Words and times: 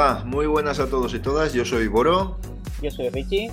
Hola, 0.00 0.22
muy 0.24 0.46
buenas 0.46 0.78
a 0.78 0.88
todos 0.88 1.12
y 1.12 1.18
todas. 1.18 1.52
Yo 1.52 1.64
soy 1.64 1.88
Boro. 1.88 2.38
Yo 2.80 2.88
soy 2.88 3.08
Richie. 3.08 3.50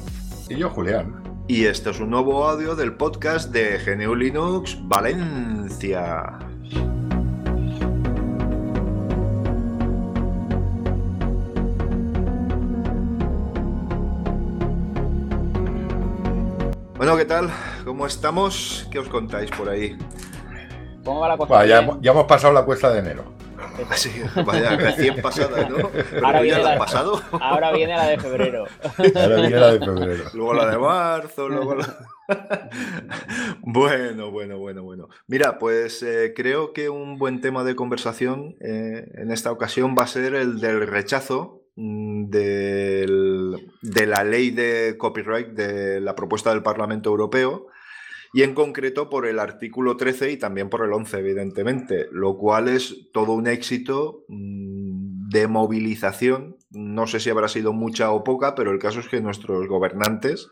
Y 0.47 0.57
yo, 0.57 0.69
Julián. 0.69 1.23
Y 1.47 1.65
este 1.65 1.89
es 1.89 1.99
un 1.99 2.11
nuevo 2.11 2.47
audio 2.47 2.75
del 2.75 2.93
podcast 2.93 3.51
de 3.51 3.79
GNU 3.79 4.13
Linux 4.13 4.77
Valencia. 4.83 6.37
Bueno, 16.95 17.17
¿qué 17.17 17.25
tal? 17.25 17.49
¿Cómo 17.83 18.05
estamos? 18.05 18.87
¿Qué 18.91 18.99
os 18.99 19.09
contáis 19.09 19.49
por 19.49 19.67
ahí? 19.67 19.97
¿Cómo 21.03 21.21
va 21.21 21.29
la 21.29 21.37
cosa? 21.37 21.65
ya, 21.65 21.79
hemos 21.79 22.25
pasado 22.25 22.53
la 22.53 22.63
cuesta 22.65 22.91
de 22.91 22.99
enero. 22.99 23.34
Sí, 23.95 24.21
vaya, 24.45 24.75
recién 24.75 25.21
pasada, 25.21 25.67
¿no? 25.69 25.89
ahora, 26.25 26.41
viene 26.41 26.63
la, 26.63 26.71
de 26.71 26.77
pasado. 26.77 27.21
ahora 27.31 27.71
viene 27.71 27.95
la 27.95 28.07
de 28.07 28.19
febrero. 28.19 28.65
Ahora 29.15 29.35
viene 29.37 29.59
la 29.59 29.73
de 29.73 29.79
febrero. 29.79 30.23
Luego 30.33 30.53
la 30.53 30.65
de 30.67 30.77
marzo, 30.77 31.49
luego 31.49 31.75
la... 31.75 31.97
Bueno, 33.61 34.31
bueno, 34.31 34.57
bueno, 34.57 34.83
bueno. 34.83 35.09
Mira, 35.27 35.59
pues 35.59 36.01
eh, 36.03 36.33
creo 36.35 36.73
que 36.73 36.89
un 36.89 37.17
buen 37.17 37.41
tema 37.41 37.63
de 37.63 37.75
conversación 37.75 38.55
eh, 38.61 39.07
en 39.15 39.31
esta 39.31 39.51
ocasión 39.51 39.95
va 39.97 40.03
a 40.03 40.07
ser 40.07 40.33
el 40.35 40.59
del 40.59 40.87
rechazo 40.87 41.63
mm, 41.75 42.29
del, 42.29 43.71
de 43.81 44.07
la 44.07 44.23
ley 44.23 44.51
de 44.51 44.95
copyright 44.97 45.49
de 45.49 46.01
la 46.01 46.15
propuesta 46.15 46.51
del 46.51 46.63
Parlamento 46.63 47.09
Europeo 47.09 47.67
y 48.35 48.43
en 48.43 48.53
concreto 48.53 49.09
por 49.09 49.25
el 49.25 49.39
artículo 49.39 49.95
13 49.95 50.31
y 50.31 50.35
también 50.35 50.69
por 50.69 50.83
el 50.83 50.91
11, 50.91 51.19
evidentemente, 51.19 52.09
lo 52.11 52.37
cual 52.37 52.67
es 52.67 53.09
todo 53.13 53.31
un 53.31 53.47
éxito 53.47 54.25
mm, 54.27 55.29
de 55.29 55.47
movilización. 55.47 56.57
No 56.69 57.07
sé 57.07 57.21
si 57.21 57.29
habrá 57.29 57.47
sido 57.47 57.71
mucha 57.71 58.11
o 58.11 58.25
poca, 58.25 58.53
pero 58.53 58.71
el 58.71 58.79
caso 58.79 58.99
es 58.99 59.07
que 59.07 59.21
nuestros 59.21 59.69
gobernantes 59.69 60.49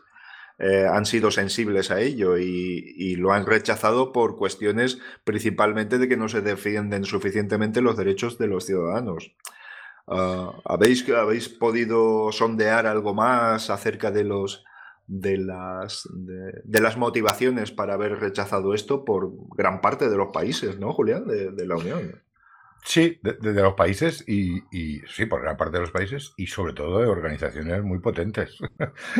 eh, 0.58 0.86
han 0.90 1.04
sido 1.04 1.30
sensibles 1.30 1.90
a 1.90 2.00
ello 2.00 2.38
y, 2.38 3.16
lo 3.16 3.34
han 3.34 3.44
rechazado 3.44 4.12
por 4.12 4.38
cuestiones 4.38 4.98
principalmente 5.24 5.98
de 5.98 6.08
que 6.08 6.16
no 6.16 6.30
se 6.30 6.40
defienden 6.40 7.04
suficientemente 7.04 7.82
los 7.82 7.98
derechos 7.98 8.38
de 8.38 8.46
los 8.46 8.64
ciudadanos. 8.64 9.34
Ah, 10.06 10.52
¿habéis, 10.64 11.06
¿Habéis 11.10 11.50
podido 11.50 12.32
sondear 12.32 12.86
algo 12.86 13.12
más 13.12 13.68
acerca 13.68 14.10
de 14.10 14.24
los 14.24 14.64
de 15.06 15.36
las, 15.36 16.08
de, 16.12 16.80
las 16.80 16.96
motivaciones 16.96 17.70
para 17.70 17.94
haber 17.94 18.18
rechazado 18.20 18.74
esto 18.74 19.04
por 19.04 19.32
gran 19.56 19.80
parte 19.80 20.08
de 20.08 20.16
los 20.16 20.28
países, 20.32 20.78
¿no, 20.78 20.92
Julián? 20.92 21.26
De, 21.26 21.66
la 21.66 21.76
Unión. 21.76 22.22
Sí, 22.84 23.20
de, 23.22 23.52
los 23.52 23.74
países 23.74 24.24
y, 24.28 24.62
sí, 25.08 25.26
por 25.26 25.42
gran 25.42 25.56
parte 25.56 25.76
de 25.76 25.80
los 25.80 25.90
países 25.90 26.32
y 26.36 26.46
sobre 26.46 26.72
todo 26.72 27.00
de 27.00 27.06
organizaciones 27.06 27.82
muy 27.82 27.98
potentes. 28.00 28.58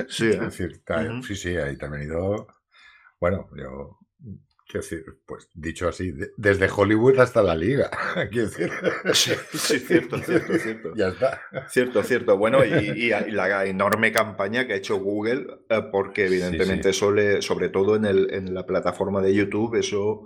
Sí, 0.09 0.29
es 0.31 0.41
decir, 0.41 0.83
sí, 1.27 1.35
sí, 1.35 1.57
ahí 1.57 1.77
también 1.77 2.03
ha 2.03 2.07
ido. 2.07 2.47
Bueno, 3.21 3.49
yo 3.57 3.99
decir, 4.79 5.05
pues 5.27 5.49
dicho 5.55 5.89
así, 5.89 6.13
desde 6.37 6.69
Hollywood 6.75 7.19
hasta 7.19 7.43
la 7.43 7.55
liga. 7.55 7.91
Quiero 8.31 8.49
decir. 8.49 8.71
Sí, 9.13 9.79
cierto, 9.79 10.19
cierto, 10.23 10.59
cierto. 10.59 10.95
ya 10.95 11.09
está. 11.09 11.41
Cierto, 11.69 12.03
cierto. 12.03 12.37
Bueno, 12.37 12.65
y, 12.65 13.11
la 13.31 13.65
enorme 13.67 14.13
campaña 14.13 14.67
que 14.67 14.75
ha 14.75 14.77
hecho 14.77 14.97
Google, 14.97 15.47
eh, 15.69 15.83
porque 15.91 16.27
evidentemente 16.27 16.93
sobre 16.93 17.69
todo 17.69 17.97
en, 17.97 18.05
el, 18.05 18.33
en 18.33 18.55
la 18.55 18.67
plataforma 18.67 19.23
de 19.23 19.35
YouTube, 19.35 19.77
eso. 19.77 20.23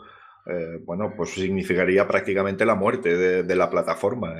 Eh, 0.46 0.80
bueno, 0.82 1.12
pues 1.14 1.34
significaría 1.34 2.08
prácticamente 2.08 2.64
la 2.64 2.74
muerte 2.74 3.16
de, 3.42 3.56
la 3.56 3.68
plataforma, 3.68 4.34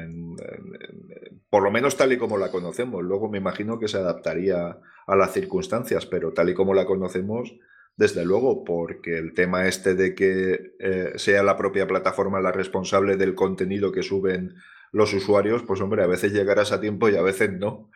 por 1.50 1.62
lo 1.62 1.70
menos 1.70 1.98
tal 1.98 2.12
y 2.12 2.16
como 2.16 2.38
la 2.38 2.50
conocemos. 2.50 3.02
Luego 3.02 3.28
me 3.28 3.36
imagino 3.36 3.78
que 3.78 3.88
se 3.88 3.98
adaptaría 3.98 4.78
a 5.06 5.16
las 5.16 5.32
circunstancias, 5.32 6.06
pero 6.06 6.32
tal 6.32 6.48
y 6.48 6.54
como 6.54 6.72
la 6.72 6.86
conocemos, 6.86 7.54
desde 7.98 8.25
luego, 8.25 8.62
porque 8.62 9.19
el 9.19 9.34
tema 9.34 9.66
este 9.66 9.94
de 9.94 10.14
que 10.14 10.72
eh, 10.78 11.12
sea 11.16 11.42
la 11.42 11.56
propia 11.56 11.88
plataforma 11.88 12.41
la 12.41 12.53
responsable 12.53 13.16
del 13.16 13.34
contenido 13.34 13.91
que 13.91 14.04
suben 14.04 14.54
los 14.92 15.12
usuarios, 15.12 15.64
pues 15.64 15.81
hombre, 15.81 16.04
a 16.04 16.06
veces 16.06 16.32
llegarás 16.32 16.70
a 16.70 16.81
tiempo 16.81 17.09
y 17.09 17.16
a 17.16 17.22
veces 17.22 17.53
no. 17.53 17.91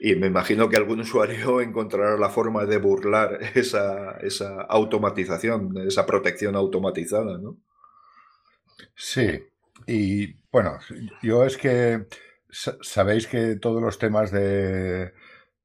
Y 0.00 0.16
me 0.16 0.28
imagino 0.28 0.70
que 0.70 0.78
algún 0.78 1.00
usuario 1.00 1.60
encontrará 1.60 2.16
la 2.16 2.30
forma 2.30 2.64
de 2.64 2.78
burlar 2.78 3.38
esa, 3.54 4.12
esa 4.22 4.62
automatización, 4.62 5.76
esa 5.86 6.06
protección 6.06 6.56
automatizada, 6.56 7.36
¿no? 7.36 7.58
Sí, 8.96 9.42
y 9.86 10.36
bueno, 10.50 10.78
yo 11.22 11.44
es 11.44 11.58
que 11.58 12.06
sabéis 12.48 13.26
que 13.26 13.56
todos 13.56 13.82
los 13.82 13.98
temas 13.98 14.30
de 14.30 15.12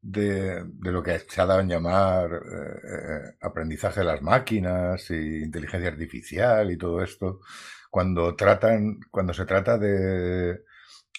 de, 0.01 0.65
lo 0.81 1.03
que 1.03 1.19
se 1.19 1.41
ha 1.41 1.45
dado 1.45 1.59
en 1.61 1.69
llamar 1.69 2.31
eh, 2.31 2.79
eh, 2.83 3.35
aprendizaje 3.41 4.01
de 4.01 4.05
las 4.05 4.21
máquinas 4.21 5.09
y 5.11 5.43
inteligencia 5.43 5.89
artificial 5.89 6.71
y 6.71 6.77
todo 6.77 7.03
esto, 7.03 7.41
cuando 7.89 8.35
tratan, 8.35 8.99
cuando 9.11 9.33
se 9.33 9.45
trata 9.45 9.77
de, 9.77 10.61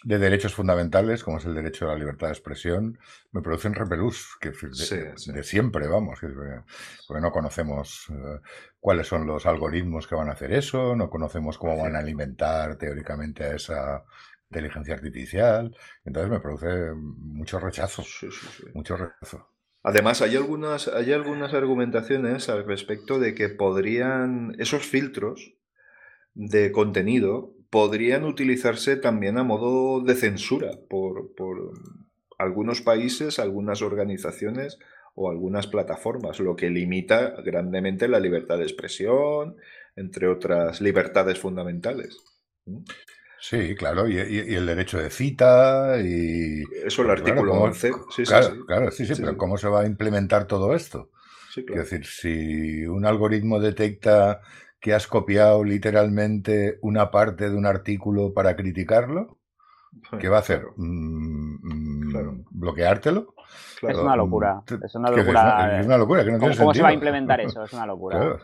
de 0.02 0.18
derechos 0.18 0.54
fundamentales, 0.54 1.22
como 1.22 1.38
es 1.38 1.44
el 1.44 1.54
derecho 1.54 1.86
a 1.86 1.92
la 1.92 1.98
libertad 1.98 2.28
de 2.28 2.32
expresión, 2.32 2.98
me 3.32 3.42
producen 3.42 3.74
repelús, 3.74 4.36
que 4.40 4.50
de, 4.50 5.42
siempre, 5.42 5.86
vamos, 5.88 6.20
porque 6.20 7.20
no 7.20 7.30
conocemos 7.30 8.06
eh, 8.08 8.40
cuáles 8.78 9.06
son 9.06 9.26
los 9.26 9.44
algoritmos 9.44 10.06
que 10.06 10.14
van 10.14 10.30
a 10.30 10.32
hacer 10.32 10.52
eso, 10.52 10.96
no 10.96 11.10
conocemos 11.10 11.58
cómo 11.58 11.76
van 11.76 11.96
a 11.96 11.98
alimentar 11.98 12.76
teóricamente 12.76 13.44
a 13.44 13.54
esa 13.54 14.04
inteligencia 14.50 14.94
artificial. 14.94 15.74
Entonces 16.04 16.30
me 16.30 16.40
produce 16.40 16.92
mucho 16.94 17.58
rechazo. 17.60 18.04
Mucho 18.74 18.96
rechazo. 18.96 19.48
Además, 19.82 20.20
hay 20.20 20.36
algunas, 20.36 20.88
hay 20.88 21.12
algunas 21.12 21.54
argumentaciones 21.54 22.48
al 22.48 22.66
respecto 22.66 23.18
de 23.18 23.34
que 23.34 23.48
podrían, 23.48 24.54
esos 24.58 24.86
filtros 24.86 25.54
de 26.34 26.70
contenido 26.70 27.54
podrían 27.70 28.24
utilizarse 28.24 28.96
también 28.96 29.38
a 29.38 29.44
modo 29.44 30.02
de 30.02 30.14
censura 30.16 30.72
por, 30.88 31.34
por 31.34 31.72
algunos 32.36 32.82
países, 32.82 33.38
algunas 33.38 33.80
organizaciones 33.80 34.78
o 35.14 35.30
algunas 35.30 35.66
plataformas, 35.66 36.40
lo 36.40 36.56
que 36.56 36.70
limita 36.70 37.40
grandemente 37.42 38.08
la 38.08 38.20
libertad 38.20 38.58
de 38.58 38.64
expresión, 38.64 39.56
entre 39.96 40.28
otras 40.28 40.80
libertades 40.80 41.38
fundamentales. 41.38 42.18
Sí, 43.40 43.74
claro, 43.74 44.06
y, 44.06 44.18
el 44.18 44.66
derecho 44.66 44.98
de 44.98 45.10
cita 45.10 45.96
y... 45.98 46.62
Eso, 46.84 47.02
el 47.02 47.10
artículo 47.10 47.54
11. 47.54 47.92
Sí, 48.14 48.22
claro, 48.24 48.50
sí, 48.50 48.60
claro, 48.66 48.90
sí, 48.90 49.06
sí, 49.06 49.14
pero 49.16 49.36
¿cómo 49.36 49.56
se 49.56 49.68
va 49.68 49.80
a 49.80 49.86
implementar 49.86 50.46
todo 50.46 50.74
esto? 50.74 51.10
Es 51.56 51.66
decir, 51.66 52.06
si 52.06 52.86
un 52.86 53.06
algoritmo 53.06 53.58
detecta 53.58 54.40
que 54.78 54.94
has 54.94 55.06
copiado 55.06 55.64
literalmente 55.64 56.78
una 56.82 57.10
parte 57.10 57.50
de 57.50 57.56
un 57.56 57.66
artículo 57.66 58.32
para 58.32 58.54
criticarlo, 58.56 59.38
¿qué 60.20 60.28
va 60.28 60.36
a 60.36 60.40
hacer? 60.40 60.66
Mm, 60.76 62.12
mm, 62.12 62.44
Es 63.82 63.96
una 63.96 64.16
locura. 64.16 64.62
Es 64.66 64.94
una 64.94 65.10
locura. 65.10 65.80
Es, 65.80 65.86
una 65.86 65.96
locura. 65.96 66.24
Que 66.24 66.32
no 66.32 66.38
¿Cómo, 66.38 66.52
¿Cómo 66.56 66.74
se 66.74 66.82
va 66.82 66.88
a 66.88 66.92
implementar 66.92 67.40
eso? 67.40 67.64
Es 67.64 67.72
una 67.72 67.86
locura. 67.86 68.36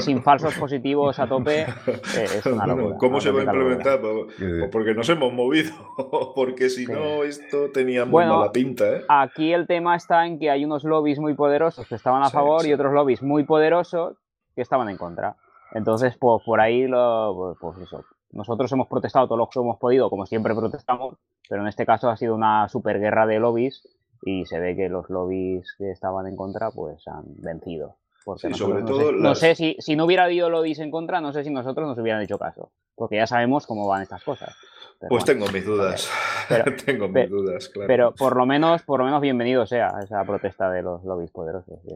sin, 0.00 0.22
falsos 0.22 0.54
positivos 0.54 1.18
a 1.18 1.26
tope, 1.26 1.62
eh, 1.86 2.24
es 2.36 2.46
una 2.46 2.66
locura. 2.66 2.96
¿Cómo 2.98 3.20
se 3.20 3.30
va 3.30 3.40
a 3.40 3.44
implementar? 3.44 4.00
Pues, 4.00 4.70
porque 4.70 4.94
nos 4.94 5.08
hemos 5.08 5.32
movido. 5.32 5.72
porque 6.34 6.68
si 6.68 6.86
no, 6.86 7.24
esto 7.24 7.70
tenía 7.72 8.04
muy 8.04 8.24
mala 8.24 8.52
pinta. 8.52 8.84
¿eh? 8.88 9.04
Aquí 9.08 9.52
el 9.52 9.66
tema 9.66 9.96
está 9.96 10.26
en 10.26 10.38
que 10.38 10.50
hay 10.50 10.64
unos 10.64 10.84
lobbies 10.84 11.18
muy 11.18 11.34
poderosos 11.34 11.86
que 11.86 11.96
estaban 11.96 12.22
a 12.22 12.30
favor 12.30 12.66
y 12.66 12.72
otros 12.72 12.92
lobbies 12.92 13.22
muy 13.22 13.44
poderosos 13.44 14.16
que 14.54 14.62
estaban 14.62 14.88
en 14.88 14.96
contra. 14.96 15.36
Entonces, 15.72 16.16
pues 16.18 16.42
por 16.44 16.60
ahí, 16.60 16.86
lo, 16.86 17.56
pues, 17.60 17.74
pues 17.76 17.88
eso. 17.88 18.04
Nosotros 18.32 18.70
hemos 18.72 18.88
protestado 18.88 19.26
todo 19.26 19.38
lo 19.38 19.48
que 19.48 19.58
hemos 19.58 19.78
podido, 19.78 20.10
como 20.10 20.26
siempre 20.26 20.54
protestamos, 20.54 21.16
pero 21.48 21.62
en 21.62 21.68
este 21.68 21.86
caso 21.86 22.10
ha 22.10 22.16
sido 22.16 22.34
una 22.34 22.68
superguerra 22.68 23.26
de 23.26 23.38
lobbies 23.38 23.88
y 24.22 24.44
se 24.46 24.58
ve 24.58 24.76
que 24.76 24.88
los 24.88 25.08
lobbies 25.10 25.74
que 25.78 25.90
estaban 25.90 26.26
en 26.26 26.36
contra 26.36 26.70
pues 26.70 27.06
han 27.08 27.24
vencido. 27.38 27.96
Porque 28.24 28.52
sobre 28.54 28.80
no 28.80 28.86
todo 28.86 29.10
sé, 29.10 29.12
no 29.12 29.34
sé 29.34 29.54
si, 29.54 29.76
si, 29.78 29.94
no 29.94 30.04
hubiera 30.04 30.24
habido 30.24 30.50
lobbies 30.50 30.80
en 30.80 30.90
contra, 30.90 31.20
no 31.20 31.32
sé 31.32 31.44
si 31.44 31.50
nosotros 31.50 31.86
nos 31.86 31.98
hubieran 31.98 32.22
hecho 32.22 32.38
caso, 32.38 32.72
porque 32.96 33.16
ya 33.16 33.26
sabemos 33.26 33.66
cómo 33.66 33.86
van 33.86 34.02
estas 34.02 34.24
cosas. 34.24 34.52
pues 35.08 35.24
tengo 35.24 35.46
mis 35.48 35.64
dudas. 35.64 36.10
tengo 36.84 37.08
mis 37.08 37.30
dudas, 37.30 37.68
claro. 37.68 37.86
Pero 37.86 38.14
por 38.14 38.36
lo 38.36 38.44
menos, 38.44 38.82
por 38.82 38.98
lo 38.98 39.04
menos 39.04 39.20
bienvenido 39.20 39.64
sea 39.64 39.92
esa 40.02 40.24
protesta 40.24 40.70
de 40.70 40.82
los 40.82 41.04
lobbies 41.04 41.30
poderosos 41.30 41.78
y. 41.84 41.94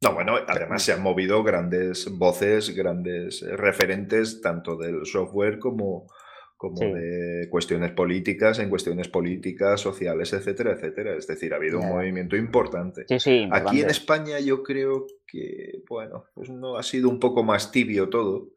No, 0.00 0.14
bueno, 0.14 0.34
además 0.46 0.82
se 0.84 0.92
han 0.92 1.02
movido 1.02 1.42
grandes 1.42 2.08
voces, 2.16 2.74
grandes 2.74 3.44
referentes, 3.56 4.40
tanto 4.40 4.76
del 4.76 5.04
software 5.06 5.58
como, 5.58 6.06
como 6.58 6.80
de 6.80 7.48
cuestiones 7.50 7.92
políticas, 7.92 8.58
en 8.58 8.68
cuestiones 8.68 9.08
políticas, 9.08 9.80
sociales, 9.80 10.32
etcétera, 10.32 10.72
etcétera. 10.72 11.14
Es 11.16 11.28
decir, 11.28 11.54
ha 11.54 11.56
habido 11.56 11.78
un 11.78 11.88
movimiento 11.88 12.36
importante. 12.36 13.04
Sí, 13.08 13.20
sí, 13.20 13.48
Aquí 13.52 13.80
en 13.80 13.88
España 13.88 14.40
yo 14.40 14.64
creo 14.64 15.06
que, 15.24 15.84
bueno, 15.88 16.24
pues 16.34 16.50
no 16.50 16.76
ha 16.76 16.82
sido 16.82 17.08
un 17.08 17.20
poco 17.20 17.44
más 17.44 17.70
tibio 17.70 18.08
todo. 18.08 18.48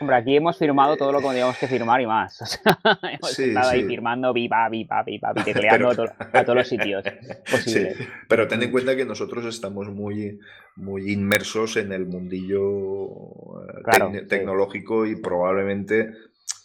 Hombre, 0.00 0.16
aquí 0.16 0.36
hemos 0.36 0.58
firmado 0.58 0.96
todo 0.96 1.12
lo 1.12 1.20
que 1.20 1.28
teníamos 1.28 1.58
que 1.58 1.68
firmar 1.68 2.00
y 2.00 2.06
más. 2.06 2.60
hemos 3.02 3.38
estado 3.38 3.70
ahí 3.70 3.84
firmando 3.84 4.32
viva, 4.32 4.66
viva, 4.70 5.02
viva, 5.02 5.34
tecleando 5.44 5.90
a, 5.90 6.44
todos 6.44 6.56
los 6.56 6.68
sitios 6.68 7.04
posibles. 7.50 7.98
pero 8.26 8.48
ten 8.48 8.62
en 8.62 8.70
cuenta 8.70 8.96
que 8.96 9.04
nosotros 9.04 9.44
estamos 9.44 9.90
muy, 9.90 10.38
muy 10.76 11.12
inmersos 11.12 11.76
en 11.76 11.92
el 11.92 12.06
mundillo 12.06 13.06
eh, 13.68 14.22
tecnológico 14.28 15.04
y 15.04 15.16
probablemente 15.16 16.10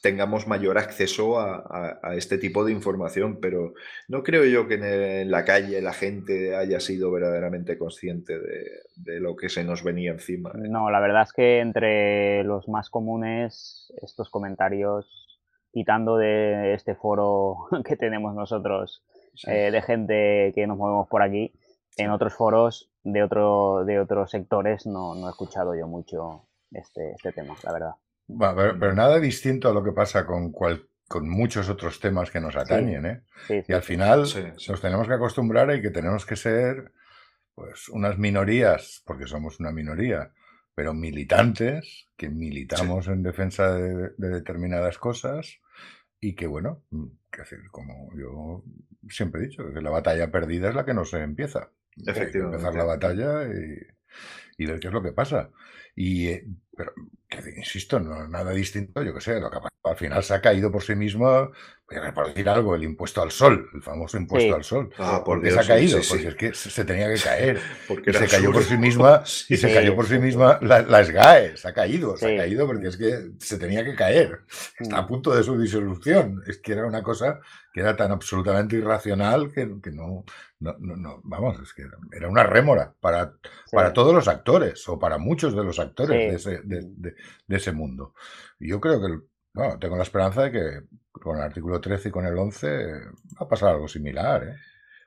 tengamos 0.02 0.48
mayor 0.48 0.78
acceso 0.78 1.40
a, 1.40 2.00
este 2.16 2.38
tipo 2.38 2.64
de 2.64 2.72
información, 2.72 3.40
pero 3.42 3.74
no 4.08 4.24
creo 4.24 4.46
yo 4.46 4.68
que 4.68 4.76
en, 4.76 5.32
la 5.32 5.46
calle 5.46 5.82
la 5.82 5.94
gente 5.94 6.56
haya 6.56 6.80
sido 6.80 7.12
verdaderamente 7.12 7.78
consciente 7.78 8.40
de, 8.40 9.20
lo 9.20 9.36
que 9.36 9.50
se 9.50 9.64
nos 9.64 9.84
venía 9.84 10.12
encima. 10.12 10.52
No, 10.56 10.90
la 10.90 11.00
verdad 11.00 11.24
es 11.24 11.34
que 11.34 11.60
entre 11.60 12.44
los 12.44 12.68
más 12.68 12.90
comunes, 12.90 13.94
estos 14.02 14.30
comentarios, 14.30 15.40
quitando 15.72 16.18
de 16.18 16.74
este 16.74 16.96
foro 16.96 17.68
que 17.86 17.96
tenemos 17.96 18.34
nosotros, 18.34 19.04
eh, 19.48 19.72
de 19.72 19.82
gente 19.82 20.52
que 20.56 20.68
nos 20.68 20.78
movemos 20.78 21.08
por 21.08 21.22
aquí, 21.22 21.54
en 21.98 22.12
otros 22.12 22.34
foros 22.34 22.92
de, 23.04 23.24
otro, 23.24 23.84
de 23.86 24.00
otros 24.00 24.32
sectores 24.32 24.86
no, 24.86 25.16
no 25.16 25.28
he 25.28 25.32
escuchado 25.32 25.76
yo 25.76 25.88
mucho 25.88 26.48
este, 26.72 27.12
este 27.12 27.32
tema, 27.32 27.56
la 27.64 27.74
verdad 27.74 27.96
pero, 28.38 28.94
nada 28.94 29.20
distinto 29.20 29.70
a 29.70 29.74
lo 29.74 29.84
que 29.84 29.92
pasa 29.92 30.26
con, 30.26 30.52
con 30.52 31.30
muchos 31.30 31.70
otros 31.70 32.00
temas 32.00 32.30
que 32.30 32.40
nos 32.40 32.56
atañen, 32.56 33.06
¿eh? 33.06 33.24
y 33.68 33.74
al 33.74 33.82
final 33.82 34.20
nos 34.22 34.82
tenemos 34.82 35.08
que 35.08 35.14
acostumbrar 35.14 35.70
a 35.72 35.82
que 35.82 35.90
tenemos 35.90 36.26
que 36.26 36.36
ser 36.36 36.92
pues 37.56 37.90
unas 37.90 38.18
minorías, 38.18 39.02
porque 39.06 39.28
somos 39.28 39.60
una 39.60 39.72
minoría, 39.72 40.32
pero 40.76 40.94
militantes, 40.94 42.08
que 42.16 42.30
militamos 42.30 43.08
en 43.08 43.22
defensa 43.22 43.74
de, 43.74 44.12
determinadas 44.18 44.98
cosas 44.98 45.60
y 46.22 46.36
que, 46.36 46.48
bueno, 46.48 46.84
mm, 46.92 47.06
que 47.30 47.42
decir, 47.42 47.60
como 47.72 48.12
yo 48.16 48.64
siempre 49.10 49.42
he 49.42 49.48
dicho, 49.48 49.74
que 49.74 49.82
la 49.82 49.90
batalla 49.90 50.32
perdida 50.32 50.70
es 50.70 50.76
la 50.76 50.86
que 50.86 50.94
no 50.94 51.04
se 51.04 51.22
empieza. 51.22 51.72
Efectivamente. 51.98 52.58
empezar 52.58 52.76
la 52.76 52.86
batalla 52.86 53.44
y, 53.44 53.78
y 54.60 54.66
ver 54.66 54.80
qué 54.80 54.88
es 54.88 54.94
lo 54.94 55.02
que 55.02 55.14
pasa. 55.14 55.50
Y, 55.96 56.28
eh, 56.28 56.46
pero, 56.76 56.94
insisto, 57.56 58.00
no 58.00 58.24
es 58.24 58.30
nada 58.30 58.52
distinto, 58.52 59.02
yo 59.02 59.14
que 59.14 59.22
sé, 59.22 59.40
lo 59.40 59.50
que 59.50 59.58
al 59.84 59.98
final 59.98 60.24
se 60.24 60.34
ha 60.34 60.42
caído 60.42 60.72
por 60.72 60.84
sí 60.84 60.96
mismo, 60.96 61.52
por 62.14 62.28
decir 62.28 62.48
algo, 62.48 62.76
el 62.76 62.84
impuesto 62.84 63.22
al 63.22 63.32
sol, 63.32 63.70
el 63.74 63.82
famoso 63.82 64.18
impuesto 64.18 64.56
al 64.56 64.64
sol. 64.64 64.94
Ah, 64.98 65.24
por 65.26 65.42
se 65.46 65.60
ha 65.60 65.64
caído? 65.66 66.00
Porque 66.08 66.28
es 66.28 66.36
que 66.36 66.54
se 66.54 66.86
tenía 66.86 67.08
que 67.14 67.22
caer. 67.22 67.60
Porque 67.88 68.14
se 68.14 68.28
cayó 68.28 68.52
por 68.52 68.64
sí 68.64 68.78
misma, 68.78 69.24
y 69.50 69.58
se 69.58 69.74
cayó 69.74 69.96
por 69.96 70.08
sí 70.08 70.20
misma 70.20 70.60
la, 70.62 71.04
SGAE, 71.04 71.58
se 71.58 71.68
ha 71.68 71.74
caído, 71.74 72.18
se 72.18 72.34
ha 72.34 72.38
caído 72.38 72.68
porque 72.68 72.88
es 72.88 72.98
que 72.98 73.32
se 73.40 73.58
tenía 73.58 73.84
que 73.84 73.96
caer. 73.96 74.42
Está 74.78 74.98
a 74.98 75.02
mm. 75.04 75.08
punto 75.08 75.36
de 75.36 75.44
su 75.44 75.60
disolución. 75.60 76.44
Es 76.48 76.58
que 76.58 76.74
era 76.74 76.86
una 76.86 77.02
cosa 77.02 77.40
que 77.74 77.82
era 77.82 77.96
tan 77.96 78.12
absolutamente 78.12 78.76
irracional 78.76 79.52
que, 79.52 79.66
no, 79.66 80.26
no, 80.60 81.22
vamos, 81.24 81.60
es 81.62 81.74
que 81.74 81.84
era 82.12 82.28
una 82.28 82.44
rémora 82.44 82.94
para, 83.00 83.34
para 83.72 83.94
todos 83.94 84.14
los 84.14 84.28
actores 84.28 84.49
o 84.88 85.00
para 85.00 85.18
muchos 85.18 85.56
de 85.56 85.64
los 85.64 85.80
actores 85.80 86.10
de, 86.10 86.36
ese, 86.36 86.62
de, 86.64 87.16
ese 87.48 87.72
mundo. 87.72 88.14
Y 88.60 88.70
yo 88.70 88.80
creo 88.80 89.00
que, 89.02 89.08
bueno, 89.54 89.80
tengo 89.80 89.98
la 89.98 90.04
esperanza 90.04 90.44
de 90.44 90.52
que 90.52 90.82
con 91.12 91.38
el 91.38 91.44
artículo 91.44 91.80
13 91.80 92.10
y 92.10 92.12
con 92.12 92.26
el 92.26 92.38
11 92.38 92.68
va 92.68 93.46
a 93.46 93.48
pasar 93.48 93.70
algo 93.70 93.88
similar. 93.88 94.44
¿eh? 94.44 94.56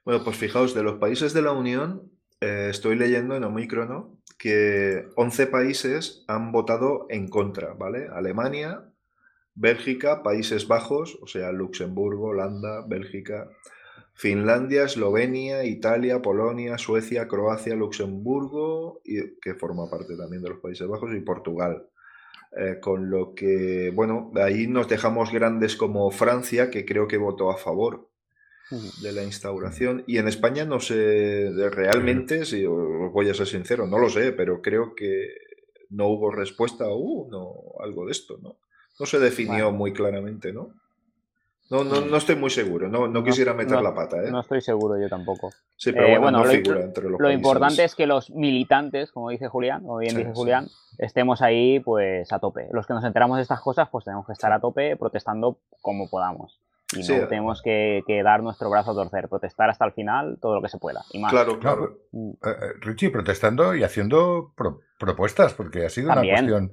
Bueno, 0.05 0.25
pues 0.25 0.37
fijaos, 0.37 0.75
de 0.75 0.83
los 0.83 0.99
países 0.99 1.33
de 1.33 1.43
la 1.43 1.53
Unión, 1.53 2.11
eh, 2.41 2.69
estoy 2.71 2.97
leyendo 2.97 3.37
en 3.37 3.45
Omicron 3.45 4.21
que 4.39 5.09
11 5.17 5.47
países 5.47 6.25
han 6.27 6.51
votado 6.51 7.07
en 7.09 7.29
contra, 7.29 7.75
¿vale? 7.75 8.09
Alemania, 8.13 8.93
Bélgica, 9.55 10.23
Países 10.23 10.67
Bajos, 10.67 11.19
o 11.21 11.27
sea, 11.27 11.53
Luxemburgo, 11.53 12.29
Holanda, 12.29 12.85
Bélgica, 12.87 13.49
Finlandia, 14.15 14.85
Eslovenia, 14.85 15.65
Italia, 15.65 16.23
Polonia, 16.23 16.79
Suecia, 16.79 17.27
Croacia, 17.27 17.75
Luxemburgo, 17.75 19.01
y, 19.05 19.39
que 19.41 19.55
forma 19.55 19.91
parte 19.91 20.17
también 20.17 20.43
de 20.43 20.51
los 20.51 20.59
Países 20.59 20.87
Bajos, 20.87 21.11
y 21.15 21.21
Portugal. 21.21 21.87
Eh, 22.55 22.79
con 22.81 23.09
lo 23.09 23.35
que, 23.35 23.91
bueno, 23.95 24.31
de 24.35 24.43
ahí 24.43 24.67
nos 24.67 24.87
dejamos 24.87 25.33
grandes 25.33 25.75
como 25.75 26.11
Francia, 26.11 26.71
que 26.71 26.85
creo 26.85 27.09
que 27.09 27.17
votó 27.17 27.51
a 27.51 27.57
favor 27.57 28.09
de 29.03 29.13
la 29.13 29.23
instauración. 29.23 30.05
Y 30.07 30.19
en 30.19 30.29
España 30.29 30.65
no 30.65 30.81
sé 30.81 31.51
realmente, 31.71 32.45
si 32.45 32.65
os 32.67 33.13
voy 33.13 33.29
a 33.29 33.35
ser 33.35 33.47
sincero, 33.47 33.87
no 33.87 33.99
lo 33.99 34.09
sé, 34.09 34.33
pero 34.33 34.61
creo 34.63 34.95
que 34.95 35.29
no 35.91 36.09
hubo 36.09 36.31
respuesta 36.31 36.87
o 36.89 36.97
uh, 36.97 37.31
no, 37.31 37.83
algo 37.83 38.07
de 38.07 38.13
esto, 38.13 38.39
¿no? 38.43 38.57
No 38.99 39.07
se 39.07 39.19
definió 39.19 39.73
muy 39.73 39.93
claramente, 39.93 40.53
¿no? 40.53 40.75
No, 41.73 41.85
no, 41.85 42.03
no 42.03 42.19
estoy 42.19 42.37
muy 42.37 42.51
seguro, 42.51 42.87
no, 42.87 43.09
no 43.09 43.25
quisiera 43.25 43.55
meter 43.55 43.81
la 43.81 43.95
pata. 43.95 44.19
¿eh? 44.19 44.31
No 44.31 44.41
estoy 44.41 44.61
seguro 44.61 45.01
yo 45.01 45.09
tampoco. 45.09 45.53
Sí, 45.75 45.91
pero 45.91 46.07
eh, 46.07 46.19
bueno, 46.19 46.45
no 46.45 46.45
figura 46.45 46.83
entre 46.83 47.09
los 47.09 47.19
Lo 47.19 47.31
importante 47.31 47.83
es 47.83 47.95
que 47.95 48.07
los 48.07 48.29
militantes, 48.29 49.11
como 49.11 49.31
dice 49.31 49.49
Julián, 49.49 49.83
o 49.87 49.97
bien 49.97 50.15
dice 50.15 50.33
Julián, 50.35 50.69
estemos 50.99 51.41
ahí 51.41 51.81
pues 51.81 52.31
a 52.31 52.41
tope. 52.41 52.69
Los 52.73 52.87
que 52.87 52.93
nos 52.93 53.05
enteramos 53.05 53.39
de 53.39 53.43
estas 53.45 53.63
cosas, 53.63 53.89
pues 53.89 54.05
tenemos 54.05 54.27
que 54.27 54.35
estar 54.35 54.53
a 54.53 54.61
tope 54.61 54.99
protestando 54.99 55.57
como 55.81 56.11
podamos. 56.11 56.61
Y 56.95 57.07
no 57.07 57.29
tenemos 57.29 57.63
que, 57.63 58.03
dar 58.25 58.43
nuestro 58.43 58.71
brazo 58.71 58.93
a 58.93 58.95
torcer, 58.95 59.29
protestar 59.29 59.71
hasta 59.71 59.85
el 59.85 59.93
final 59.93 60.39
todo 60.41 60.57
lo 60.57 60.63
que 60.63 60.69
se 60.69 60.79
pueda. 60.79 61.03
Y 61.13 61.19
más. 61.19 61.33
Claro, 61.33 61.59
claro. 61.59 61.99
Mm. 62.13 62.31
Eh, 62.31 62.35
eh, 62.45 62.73
Richie, 62.81 63.11
protestando 63.11 63.75
y 63.75 63.83
haciendo 63.83 64.53
propuestas, 64.99 65.55
porque 65.55 65.87
ha 65.87 65.91
sido 65.91 66.13
una 66.13 66.23
cuestión 66.23 66.73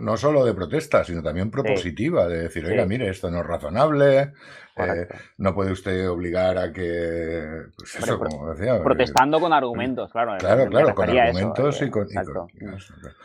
no, 0.00 0.16
solo 0.16 0.44
de 0.44 0.54
protesta, 0.54 1.04
sino 1.04 1.22
también 1.22 1.50
propositiva, 1.50 2.26
de 2.28 2.42
decir, 2.42 2.64
oiga, 2.66 2.84
mire, 2.84 3.08
esto 3.08 3.30
no 3.30 3.40
es 3.40 3.46
razonable, 3.46 4.32
eh, 4.78 5.08
no 5.38 5.54
puede 5.54 5.72
usted 5.72 6.08
obligar 6.08 6.58
a 6.58 6.72
que. 6.72 7.64
Pues 7.76 7.96
eso, 7.96 8.18
como 8.18 8.52
decía. 8.54 8.82
Protestando 8.82 9.40
con 9.40 9.52
argumentos, 9.52 10.12
claro. 10.12 10.36
Claro, 10.38 10.66
claro, 10.68 10.94
con 10.94 11.10
argumentos 11.10 11.82
y 11.82 11.90
con. 11.90 12.06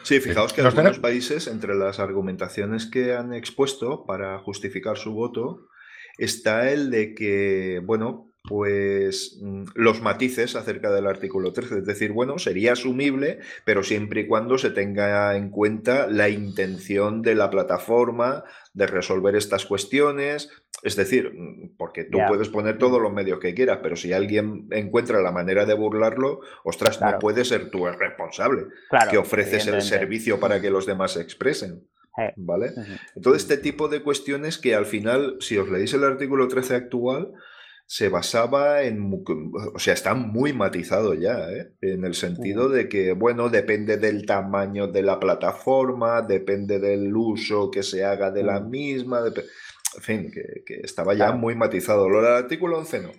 sí, 0.03 0.19
fijaos 0.19 0.53
que 0.53 0.61
algunos 0.61 0.99
países, 0.99 1.47
entre 1.47 1.75
las 1.75 1.99
argumentaciones 1.99 2.85
que 2.89 3.15
han 3.15 3.33
expuesto 3.33 4.05
para 4.05 4.39
justificar 4.39 4.97
su 4.97 5.13
voto, 5.13 5.67
está 6.17 6.71
el 6.71 6.89
de 6.91 7.13
que, 7.15 7.81
bueno, 7.83 8.33
pues 8.43 9.39
mm, 9.41 9.63
los 9.75 10.01
matices 10.01 10.55
acerca 10.55 10.91
del 10.91 11.07
artículo 11.07 11.53
13. 11.53 11.79
Es 11.79 11.85
decir, 11.85 12.11
bueno, 12.11 12.37
sería 12.37 12.73
asumible, 12.73 13.39
pero 13.63 13.83
siempre 13.83 14.21
y 14.21 14.27
cuando 14.27 14.57
se 14.57 14.69
tenga 14.69 15.35
en 15.37 15.49
cuenta 15.49 16.07
la 16.07 16.27
intención 16.29 17.21
de 17.21 17.35
la 17.35 17.49
plataforma 17.49 18.43
de 18.73 18.87
resolver 18.87 19.35
estas 19.35 19.65
cuestiones. 19.65 20.49
Es 20.81 20.97
decir, 20.97 21.31
mm, 21.33 21.77
porque 21.77 22.03
tú 22.03 22.19
puedes 22.27 22.49
poner 22.49 22.77
todos 22.77 23.01
los 23.01 23.13
medios 23.13 23.39
que 23.39 23.53
quieras, 23.53 23.79
pero 23.81 23.95
si 23.95 24.11
alguien 24.11 24.67
encuentra 24.71 25.21
la 25.21 25.31
manera 25.31 25.65
de 25.65 25.75
burlarlo, 25.75 26.41
ostras, 26.65 26.99
no 26.99 27.19
puede 27.19 27.45
ser 27.45 27.69
tú 27.69 27.87
el 27.87 27.97
responsable 27.97 28.65
que 29.09 29.17
ofreces 29.17 29.67
el 29.67 29.81
servicio 29.81 30.41
para 30.41 30.59
que 30.59 30.69
los 30.69 30.85
demás 30.85 31.13
se 31.13 31.21
expresen. 31.21 31.87
Eh, 32.17 32.33
¿Vale? 32.35 32.71
Entonces, 33.15 33.43
este 33.43 33.57
tipo 33.57 33.87
de 33.87 34.03
cuestiones 34.03 34.57
que 34.57 34.75
al 34.75 34.85
final, 34.85 35.37
si 35.39 35.57
os 35.57 35.69
leéis 35.69 35.93
el 35.93 36.03
artículo 36.03 36.47
13 36.47 36.75
actual, 36.75 37.33
se 37.85 38.09
basaba 38.09 38.83
en, 38.83 39.23
o 39.73 39.79
sea, 39.79 39.93
está 39.93 40.13
muy 40.13 40.53
matizado 40.53 41.13
ya, 41.13 41.49
¿eh? 41.51 41.73
en 41.81 42.05
el 42.05 42.15
sentido 42.15 42.69
de 42.69 42.87
que, 42.87 43.13
bueno, 43.13 43.49
depende 43.49 43.97
del 43.97 44.25
tamaño 44.25 44.87
de 44.87 45.03
la 45.03 45.19
plataforma, 45.19 46.21
depende 46.21 46.79
del 46.79 47.15
uso 47.15 47.69
que 47.69 47.83
se 47.83 48.05
haga 48.05 48.31
de 48.31 48.43
la 48.43 48.61
misma, 48.61 49.21
en 49.27 50.01
fin, 50.01 50.31
que, 50.31 50.81
estaba 50.81 51.13
ya 51.13 51.33
muy 51.33 51.55
matizado. 51.55 52.09
Lo 52.09 52.21
del 52.21 52.33
artículo 52.33 52.79
11 52.79 53.01
no. 53.01 53.11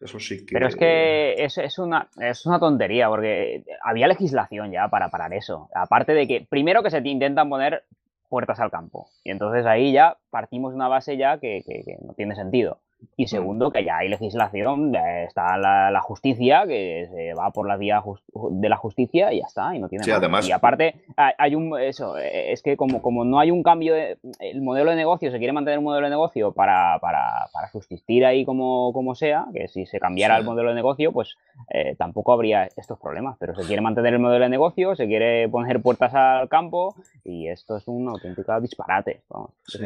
Eso 0.00 0.18
sí 0.18 0.46
que... 0.46 0.54
Pero 0.54 0.68
es 0.68 0.76
que 0.76 1.34
es, 1.36 1.58
es, 1.58 1.78
una, 1.78 2.08
es 2.18 2.46
una 2.46 2.58
tontería, 2.58 3.08
porque 3.08 3.64
había 3.84 4.06
legislación 4.06 4.70
ya 4.70 4.88
para 4.88 5.10
parar 5.10 5.34
eso. 5.34 5.68
Aparte 5.74 6.12
de 6.12 6.26
que, 6.26 6.46
primero 6.48 6.82
que 6.82 6.90
se 6.90 7.02
te 7.02 7.08
intentan 7.08 7.50
poner 7.50 7.84
puertas 8.30 8.60
al 8.60 8.70
campo. 8.70 9.10
Y 9.24 9.30
entonces 9.30 9.66
ahí 9.66 9.92
ya 9.92 10.16
partimos 10.30 10.72
de 10.72 10.76
una 10.76 10.88
base 10.88 11.18
ya 11.18 11.38
que, 11.38 11.62
no 12.00 12.14
tiene 12.14 12.34
sentido. 12.34 12.80
Y 13.16 13.26
segundo, 13.26 13.70
que 13.70 13.84
ya 13.84 13.98
hay 13.98 14.08
legislación, 14.08 14.94
está 14.94 15.56
la, 15.58 16.00
justicia, 16.02 16.64
que 16.66 17.08
se 17.12 17.34
va 17.34 17.50
por 17.50 17.68
la 17.68 17.76
vía 17.76 18.02
de 18.50 18.68
la 18.68 18.76
justicia 18.76 19.32
y 19.32 19.40
ya 19.40 19.46
está, 19.46 19.74
y 19.74 19.78
no 19.78 19.88
tiene 19.88 20.10
Además, 20.10 20.48
y 20.48 20.52
aparte, 20.52 20.94
hay 21.16 21.54
un 21.54 21.78
eso, 21.78 22.18
eh, 22.18 22.52
es 22.52 22.62
que 22.62 22.76
como, 22.76 23.02
como 23.02 23.24
no 23.24 23.38
hay 23.38 23.50
un 23.50 23.62
cambio, 23.62 23.94
de, 23.94 24.18
el 24.38 24.62
modelo 24.62 24.90
de 24.90 24.96
negocio, 24.96 25.30
se 25.30 25.38
quiere 25.38 25.52
mantener 25.52 25.78
un 25.78 25.84
modelo 25.84 26.06
de 26.06 26.10
negocio 26.10 26.52
para, 26.52 26.98
para, 27.00 27.48
para 27.52 27.70
subsistir 27.70 28.24
ahí 28.24 28.44
como, 28.44 28.92
como 28.92 29.14
sea, 29.14 29.46
que 29.52 29.68
si 29.68 29.86
se 29.86 30.00
cambiara 30.00 30.36
el 30.36 30.44
modelo 30.44 30.70
de 30.70 30.74
negocio, 30.74 31.12
pues 31.12 31.36
eh, 31.70 31.94
tampoco 31.98 32.32
habría 32.32 32.68
estos 32.76 32.98
problemas, 32.98 33.36
pero 33.38 33.54
se 33.54 33.66
quiere 33.66 33.82
mantener 33.82 34.14
el 34.14 34.20
modelo 34.20 34.44
de 34.44 34.50
negocio, 34.50 34.96
se 34.96 35.06
quiere 35.06 35.48
poner 35.48 35.80
puertas 35.82 36.14
al 36.14 36.48
campo 36.48 36.94
y 37.24 37.48
esto 37.48 37.76
es 37.76 37.86
un 37.86 38.08
auténtico 38.08 38.60
disparate. 38.60 39.22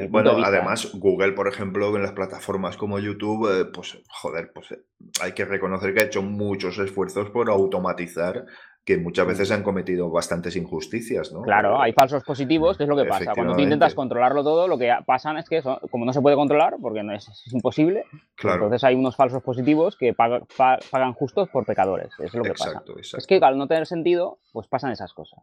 Bueno, 0.09 0.33
además, 0.44 0.92
Google, 0.94 1.33
por 1.33 1.49
ejemplo, 1.49 1.94
en 1.94 2.02
las 2.02 2.12
plataformas 2.12 2.76
como 2.76 2.99
YouTube, 3.04 3.49
eh, 3.61 3.64
pues 3.66 3.99
joder, 4.08 4.52
pues 4.52 4.73
eh, 4.73 4.82
hay 5.23 5.32
que 5.32 5.44
reconocer 5.44 5.94
que 5.94 6.02
ha 6.02 6.06
hecho 6.06 6.23
muchos 6.23 6.78
esfuerzos 6.78 7.30
por 7.30 7.50
automatizar 7.50 8.46
que 8.84 8.99
muchas 8.99 9.26
veces 9.26 9.49
se 9.49 9.54
han 9.54 9.62
cometido 9.62 10.11
bastantes 10.11 10.56
injusticias, 10.56 11.32
¿no? 11.32 11.40
Claro, 11.40 11.80
hay 11.80 11.94
falsos 11.94 12.23
positivos, 12.23 12.76
que 12.76 12.82
es 12.82 12.88
lo 12.88 12.96
que 12.96 13.06
pasa. 13.06 13.32
Cuando 13.34 13.54
tú 13.54 13.62
intentas 13.62 13.94
controlarlo 13.94 14.44
todo, 14.44 14.68
lo 14.68 14.76
que 14.76 14.92
pasa 15.06 15.38
es 15.38 15.49
que 15.49 15.62
como 15.90 16.04
no 16.04 16.12
se 16.12 16.20
puede 16.20 16.37
controlar, 16.37 16.76
porque 16.80 17.02
no 17.02 17.14
es, 17.14 17.26
imposible, 17.50 18.04
entonces 18.42 18.84
hay 18.84 18.94
unos 18.94 19.16
falsos 19.16 19.42
positivos 19.42 19.96
que 19.96 20.12
pagan 20.12 21.14
justos 21.14 21.49
por 21.49 21.64
pecadores. 21.64 22.12
Es 22.18 22.34
lo 22.34 22.42
que 22.42 22.50
pasa. 22.50 22.82
Es 23.16 23.26
que 23.26 23.37
al 23.37 23.56
no 23.56 23.66
tener 23.66 23.87
sentido, 23.87 24.38
pues 24.52 24.68
pasan 24.68 24.92
esas 24.92 25.14
cosas. 25.14 25.40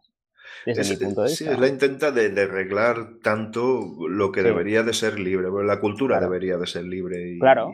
Desde 0.65 0.95
mi 0.95 1.03
punto 1.03 1.23
de 1.23 1.29
vista. 1.29 1.45
Sí, 1.45 1.51
es 1.51 1.59
la 1.59 1.67
intenta 1.67 2.11
de, 2.11 2.41
arreglar 2.41 3.15
tanto 3.21 3.95
lo 4.07 4.31
que 4.31 4.43
debería 4.43 4.83
de 4.83 4.93
ser 4.93 5.19
libre. 5.19 5.49
La 5.65 5.79
cultura 5.79 6.19
debería 6.19 6.57
de 6.57 6.67
ser 6.67 6.83
libre. 6.83 7.31
Y, 7.31 7.39
claro. 7.39 7.73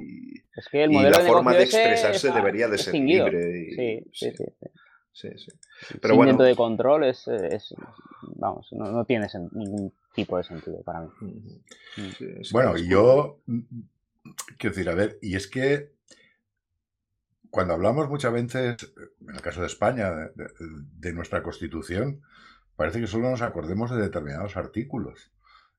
Es 0.56 0.68
que 0.70 0.84
el 0.84 0.92
modelo 0.92 1.10
y 1.10 1.20
la 1.20 1.28
forma 1.28 1.54
de 1.54 1.64
expresarse 1.64 2.32
debería 2.32 2.68
de 2.68 2.78
ser 2.78 2.94
libre. 2.96 3.70
sí, 3.76 4.04
sí. 4.14 4.32
sí. 4.32 4.46
Sí, 5.18 5.30
sí. 5.36 5.52
Pero 6.00 6.16
bueno. 6.16 6.38
de 6.38 6.56
control 6.56 7.06
es, 7.06 7.26
vamos, 8.36 8.68
no, 8.72 9.04
tiene 9.04 9.26
ningún 9.52 9.92
tipo 10.14 10.38
de 10.38 10.44
sentido 10.44 10.84
para 10.84 11.02
mí. 11.02 11.10
Mm. 11.20 12.42
bueno, 12.52 12.78
y 12.78 12.88
yo 12.88 13.40
quiero 14.60 14.76
decir, 14.76 14.88
a 14.90 14.94
ver, 14.94 15.18
y 15.24 15.36
es 15.36 15.48
que 15.48 15.92
cuando 17.50 17.74
hablamos 17.74 18.10
muchas 18.10 18.32
veces, 18.32 18.94
en 19.28 19.34
el 19.34 19.42
caso 19.42 19.62
de 19.62 19.68
España, 19.68 20.12
de, 20.36 21.14
nuestra 21.14 21.42
constitución, 21.42 22.22
parece 22.78 23.02
que 23.02 23.08
solo 23.08 23.30
nos 23.30 23.42
acordemos 23.42 23.92
de 23.92 24.02
determinados 24.02 24.56
artículos. 24.56 25.32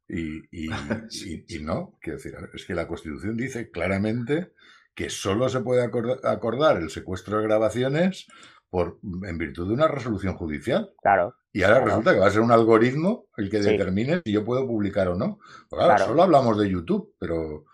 Y, 0.07 0.43
y, 0.51 0.69
y, 1.49 1.63
no, 1.63 1.97
quiero 2.01 2.19
decir, 2.19 2.37
es 2.53 2.67
que 2.67 2.75
la 2.75 2.87
constitución 2.87 3.37
dice 3.37 3.71
claramente 3.71 4.53
que 4.95 5.09
solo 5.09 5.49
se 5.49 5.61
puede 5.61 5.83
acordar 5.83 6.77
el 6.77 6.91
secuestro 6.91 7.39
de 7.39 7.45
grabaciones 7.45 8.27
por, 8.69 8.99
en 9.23 9.39
virtud 9.39 9.69
de 9.69 9.75
una 9.75 9.89
resolución 9.89 10.35
judicial. 10.35 10.91
Claro. 11.01 11.35
Y 11.53 11.63
ahora 11.63 11.81
resulta 11.81 12.13
que 12.13 12.21
va 12.21 12.27
a 12.27 12.31
ser 12.31 12.41
un 12.41 12.53
algoritmo 12.53 13.27
el 13.37 13.49
que 13.49 13.61
determine 13.61 14.21
si 14.25 14.33
yo 14.33 14.45
puedo 14.45 14.67
publicar 14.67 15.09
o 15.09 15.15
no. 15.15 15.39
Pues 15.69 15.85
claro, 15.85 16.07
solo 16.07 16.23
hablamos 16.23 16.59
de 16.59 16.69
YouTube, 16.69 17.15
pero 17.19 17.65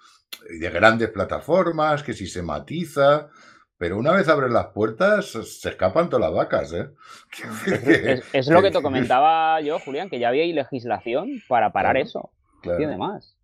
de 0.48 0.70
grandes 0.70 1.10
plataformas, 1.10 2.02
que 2.02 2.12
si 2.12 2.26
se 2.26 2.42
matiza. 2.42 3.28
Pero 3.76 3.98
una 3.98 4.12
vez 4.12 4.28
abres 4.28 4.52
las 4.52 4.66
puertas, 4.68 5.26
se 5.26 5.68
escapan 5.68 6.08
todas 6.08 6.30
las 6.30 6.34
vacas, 6.34 6.72
¿eh? 6.72 6.90
Es, 8.32 8.48
lo 8.48 8.62
que 8.62 8.70
te 8.70 8.80
comentaba 8.82 9.60
yo, 9.60 9.78
Julián, 9.80 10.08
que 10.08 10.18
ya 10.18 10.28
había 10.28 10.44
legislación 10.54 11.42
para 11.48 11.72
parar 11.72 11.96
eso. 11.96 12.30
tiene 12.62 12.96
más 12.96 13.34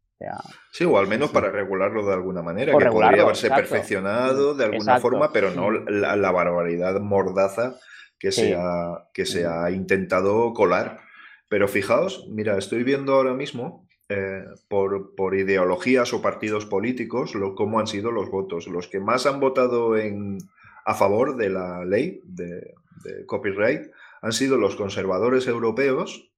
sí, 0.72 0.84
o 0.84 0.98
al 0.98 1.06
menos 1.06 1.30
para 1.30 1.50
regularlo 1.50 2.04
de 2.04 2.12
alguna 2.12 2.42
manera, 2.42 2.76
que 2.76 2.86
podría 2.86 3.22
haberse 3.22 3.48
perfeccionado 3.48 4.54
de 4.54 4.64
alguna 4.64 5.00
forma, 5.00 5.32
pero 5.32 5.50
no 5.50 5.70
la, 5.70 6.30
barbaridad 6.30 7.00
mordaza 7.00 7.76
que, 8.18 8.32
se 8.32 8.54
ha, 8.54 9.08
que 9.14 9.26
se 9.26 9.46
ha 9.46 9.70
intentado 9.70 10.52
colar. 10.52 11.00
Pero 11.48 11.66
fijaos, 11.68 12.26
mira, 12.30 12.56
estoy 12.58 12.84
viendo 12.84 13.14
ahora 13.14 13.34
mismo 13.34 13.88
eh, 14.10 14.44
por, 14.68 15.14
por, 15.14 15.36
ideologías 15.36 16.12
o 16.12 16.20
partidos 16.20 16.66
políticos 16.66 17.34
lo, 17.34 17.54
cómo 17.54 17.78
han 17.78 17.86
sido 17.86 18.10
los 18.10 18.28
votos. 18.28 18.66
Los 18.66 18.88
que 18.88 18.98
más 18.98 19.24
han 19.24 19.38
votado 19.38 19.96
en, 19.96 20.38
a 20.84 20.94
favor 20.94 21.36
de 21.36 21.48
la 21.48 21.84
ley 21.84 22.20
de, 22.24 22.74
de 23.04 23.24
copyright 23.26 23.90
han 24.20 24.32
sido 24.32 24.56
los 24.56 24.76
conservadores 24.76 25.46
europeos, 25.46 26.28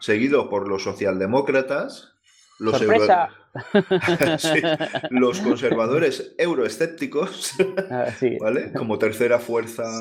seguidos 0.00 0.48
por 0.48 0.66
los 0.66 0.82
socialdemócratas, 0.82 2.14
los, 2.58 2.80
los 5.10 5.40
conservadores 5.40 6.34
euroescépticos, 6.38 7.54
ah, 7.90 8.06
¿vale? 8.40 8.72
Como 8.72 8.98
tercera 8.98 9.38
fuerza 9.38 10.00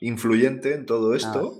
influyente 0.00 0.74
en 0.74 0.86
todo 0.86 1.14
esto. 1.14 1.54
Ah. 1.56 1.58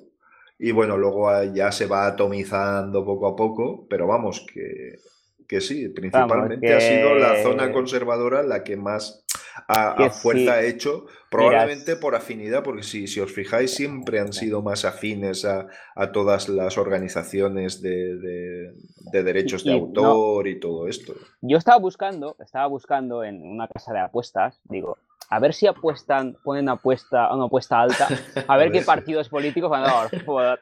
Y 0.65 0.71
bueno, 0.71 0.97
luego 0.97 1.29
ya 1.53 1.73
se 1.73 1.87
va 1.87 2.07
atomizando 2.07 3.05
poco 3.05 3.27
a 3.27 3.35
poco, 3.35 3.85
pero 3.91 4.07
vamos, 4.07 4.47
que, 4.47 4.95
que 5.49 5.61
sí, 5.61 5.89
principalmente 5.89 6.73
ha 6.73 6.81
sido 6.81 7.17
la 7.17 7.43
zona 7.43 7.73
conservadora 7.73 8.45
la 8.45 8.63
que 8.63 8.77
más 8.77 9.27
a, 9.67 10.09
fuerza 10.11 10.53
ha 10.53 10.63
hecho, 10.63 11.07
probablemente 11.33 11.97
por 11.97 12.15
afinidad, 12.15 12.63
porque 12.63 12.85
si, 12.85 13.09
si, 13.09 13.19
os 13.19 13.33
fijáis, 13.33 13.75
siempre 13.75 14.21
han 14.21 14.33
sido 14.33 14.63
más 14.63 14.85
afines 14.85 15.45
a, 15.45 15.67
todas 16.13 16.49
las 16.49 16.79
organizaciones 16.79 17.83
de, 17.83 18.73
derechos 19.11 19.65
de 19.65 19.73
autor 19.73 20.47
y 20.47 20.61
todo 20.61 20.87
esto. 20.87 21.15
Yo 21.41 21.59
estaba 21.59 21.79
buscando, 21.79 22.37
estaba 22.39 22.69
buscando 22.69 23.25
en 23.25 23.43
una 23.43 23.67
casa 23.67 23.93
de 23.93 23.99
apuestas, 23.99 24.61
digo, 24.69 24.97
a 25.29 25.39
ver 25.39 25.55
si 25.55 25.67
apuestan, 25.67 26.37
ponen 26.43 26.69
apuesta, 26.69 27.33
una 27.35 27.47
apuesta 27.47 27.81
alta, 27.81 28.09
a 28.49 28.57
ver 28.57 28.71
qué 28.71 28.83
partidos 28.83 29.29
políticos 29.29 29.71
van 29.71 29.85
a 29.85 30.09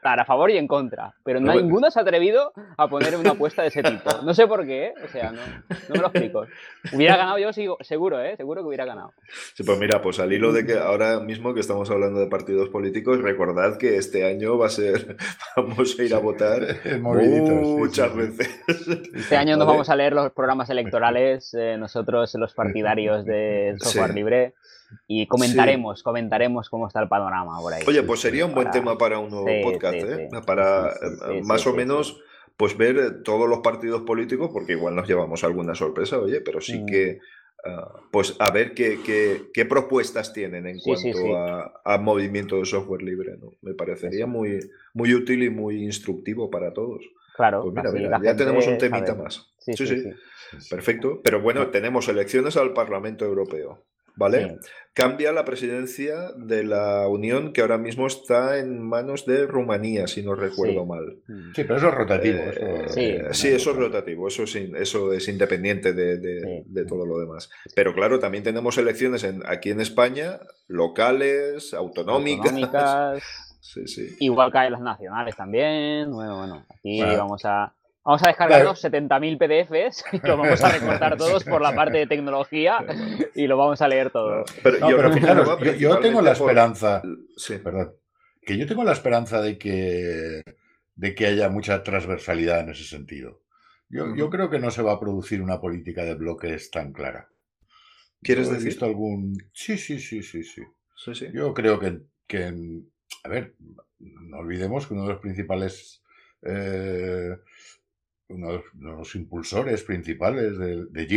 dar 0.01 0.19
a 0.19 0.25
favor 0.25 0.49
y 0.51 0.57
en 0.57 0.67
contra. 0.67 1.13
Pero 1.23 1.39
no, 1.39 1.53
ninguno 1.53 1.91
se 1.91 1.99
ha 1.99 2.03
atrevido 2.03 2.53
a 2.77 2.87
poner 2.87 3.15
una 3.17 3.31
apuesta 3.31 3.61
de 3.61 3.67
ese 3.69 3.83
tipo. 3.83 4.09
No 4.23 4.33
sé 4.33 4.47
por 4.47 4.65
qué, 4.65 4.87
¿eh? 4.87 4.93
o 5.03 5.07
sea, 5.09 5.31
no, 5.31 5.41
me 5.89 5.99
lo 5.99 6.07
explico. 6.07 6.45
Hubiera 6.93 7.17
ganado 7.17 7.37
yo 7.37 7.51
seguro, 7.81 8.21
¿eh? 8.21 8.35
seguro 8.37 8.61
que 8.61 8.67
hubiera 8.67 8.85
ganado. 8.85 9.13
Sí, 9.53 9.63
pues 9.63 9.77
mira, 9.79 10.01
pues 10.01 10.19
al 10.19 10.31
hilo 10.31 10.53
de 10.53 10.65
que 10.65 10.77
ahora 10.77 11.19
mismo 11.19 11.53
que 11.53 11.59
estamos 11.59 11.89
hablando 11.89 12.19
de 12.19 12.27
partidos 12.27 12.69
políticos, 12.69 13.21
recordad 13.21 13.77
que 13.77 13.97
este 13.97 14.25
año 14.25 14.57
va 14.57 14.67
a 14.67 14.69
ser, 14.69 15.17
vamos 15.57 15.99
a 15.99 16.03
ir 16.03 16.13
a 16.13 16.19
votar 16.19 16.61
muchas 17.01 18.15
veces. 18.15 18.61
Este 19.13 19.37
año 19.37 19.57
nos 19.57 19.67
vamos 19.67 19.89
a 19.89 19.95
leer 19.95 20.13
los 20.13 20.31
programas 20.31 20.69
electorales, 20.69 21.53
eh, 21.53 21.75
nosotros 21.77 22.33
los 22.35 22.53
partidarios 22.53 23.25
de 23.25 23.75
software 23.79 24.13
libre 24.13 24.50
y 25.07 25.27
comentaremos, 25.27 26.03
comentaremos 26.03 26.69
cómo 26.69 26.87
está 26.87 27.01
el 27.01 27.07
panorama 27.07 27.59
por 27.59 27.73
ahí. 27.73 27.83
Oye, 27.87 28.03
pues 28.03 28.19
sería 28.19 28.45
un 28.45 28.53
buen 28.53 28.71
tema 28.71 28.97
para 28.97 29.19
un 29.19 29.29
nuevo 29.29 29.47
podcast, 29.63 29.97
¿eh? 29.97 30.29
Para 30.45 30.89
eh, 30.89 31.41
más 31.43 31.65
o 31.67 31.73
menos 31.73 32.21
pues 32.57 32.77
ver 32.77 33.23
todos 33.23 33.49
los 33.49 33.59
partidos 33.59 34.03
políticos, 34.03 34.51
porque 34.53 34.73
igual 34.73 34.95
nos 34.95 35.07
llevamos 35.07 35.43
alguna 35.43 35.73
sorpresa, 35.73 36.19
oye, 36.19 36.41
pero 36.41 36.61
sí 36.61 36.79
mm. 36.79 36.85
que 36.85 37.19
ah, 37.65 37.91
pues 38.11 38.35
a 38.39 38.51
ver 38.51 38.73
qué, 38.73 38.99
qué, 39.53 39.65
propuestas 39.65 40.31
tienen 40.31 40.67
en 40.67 40.79
cuanto 40.79 41.37
a, 41.37 41.97
movimiento 41.97 42.57
de 42.57 42.65
software 42.65 43.01
libre, 43.01 43.37
¿no? 43.39 43.53
Me 43.61 43.73
parecería 43.73 44.27
muy, 44.27 44.59
muy 44.93 45.13
útil 45.13 45.43
y 45.43 45.49
muy 45.49 45.83
instructivo 45.83 46.51
para 46.51 46.71
todos. 46.73 47.03
Claro, 47.35 47.63
pues 47.63 47.93
mira, 47.93 48.19
ya 48.21 48.35
tenemos 48.35 48.67
un 48.67 48.77
temita 48.77 49.15
más. 49.15 49.51
Sí 49.57 49.73
sí, 49.73 50.03
Perfecto. 50.69 51.21
Pero 51.23 51.41
bueno, 51.41 51.69
tenemos 51.69 52.07
elecciones 52.09 52.57
al 52.57 52.73
Parlamento 52.73 53.25
Europeo. 53.25 53.85
¿Vale? 54.15 54.57
Cambia 54.93 55.31
la 55.31 55.45
presidencia 55.45 56.33
de 56.35 56.65
la 56.65 57.07
Unión 57.07 57.53
que 57.53 57.61
ahora 57.61 57.77
mismo 57.77 58.07
está 58.07 58.57
en 58.57 58.81
manos 58.81 59.25
de 59.25 59.47
Rumanía, 59.47 60.05
si 60.07 60.21
no 60.21 60.35
recuerdo 60.35 60.85
mal. 60.85 61.17
Mm. 61.27 61.53
Sí, 61.55 61.63
pero 61.63 61.77
eso 61.77 61.87
es 61.87 61.93
rotativo. 61.93 62.39
Eh, 62.39 63.29
sí, 63.31 63.47
eso 63.47 63.71
es 63.71 63.75
rotativo, 63.77 64.27
eso 64.27 64.43
es, 64.43 64.53
eso 64.55 65.13
es 65.13 65.27
independiente 65.29 65.93
de, 65.93 66.85
todo 66.85 67.05
lo 67.05 67.19
demás. 67.19 67.49
Pero 67.73 67.93
claro, 67.93 68.19
también 68.19 68.43
tenemos 68.43 68.77
elecciones 68.77 69.23
en, 69.23 69.41
aquí 69.45 69.69
en 69.69 69.79
España, 69.79 70.41
locales, 70.67 71.73
autonómicas. 71.73 72.53
Igual 74.19 74.51
que 74.51 74.57
hay 74.57 74.69
las 74.69 74.81
nacionales 74.81 75.35
también. 75.37 76.11
Bueno, 76.11 76.37
bueno, 76.37 76.65
aquí 76.69 77.01
vamos 77.01 77.45
a 77.45 77.73
Vamos 78.03 78.23
a 78.23 78.29
descargarnos 78.29 78.83
70.000 78.83 79.37
PDFs 79.37 80.03
y 80.11 80.27
los 80.27 80.37
vamos 80.37 80.63
a 80.63 80.71
recortar 80.71 81.17
todos 81.17 81.43
por 81.43 81.61
la 81.61 81.75
parte 81.75 81.99
de 81.99 82.07
tecnología 82.07 82.83
y 83.35 83.45
lo 83.45 83.57
vamos 83.57 83.81
a 83.81 83.87
leer 83.87 84.09
todo. 84.09 84.43
Pero, 84.63 84.89
yo, 85.77 85.99
tengo 85.99 86.21
la 86.21 86.31
esperanza, 86.31 87.03
perdón, 87.63 87.93
que 88.41 88.57
yo 88.57 88.65
tengo 88.65 88.83
la 88.83 88.93
esperanza 88.93 89.39
de 89.41 89.59
que, 89.59 90.41
de 90.95 91.15
que 91.15 91.27
haya 91.27 91.49
mucha 91.49 91.83
transversalidad 91.83 92.61
en 92.61 92.69
ese 92.69 92.85
sentido. 92.85 93.41
Yo, 93.89 94.29
creo 94.29 94.49
que 94.49 94.57
no 94.57 94.71
se 94.71 94.81
va 94.81 94.93
a 94.93 94.99
producir 94.99 95.41
una 95.41 95.59
política 95.59 96.03
de 96.03 96.15
bloques 96.15 96.71
tan 96.71 96.93
clara. 96.93 97.27
¿Quieres 98.23 98.49
decir? 98.49 98.67
visto 98.67 98.85
algún... 98.85 99.35
Sí, 99.53 99.77
sí, 99.77 99.99
sí, 99.99 100.23
sí, 100.23 100.43
sí. 100.43 100.61
Yo 101.33 101.53
creo 101.53 101.79
que, 101.79 101.99
que, 102.25 102.53
a 103.23 103.29
ver, 103.29 103.55
no 103.99 104.37
olvidemos 104.37 104.87
que 104.87 104.93
uno 104.93 105.03
de 105.03 105.13
los 105.13 105.21
principales 105.21 106.01
eh, 106.43 107.37
uno 108.33 108.51
de 108.53 108.63
los 108.73 109.15
impulsores 109.15 109.83
principales 109.83 110.57
de, 110.57 110.85
de 110.85 111.07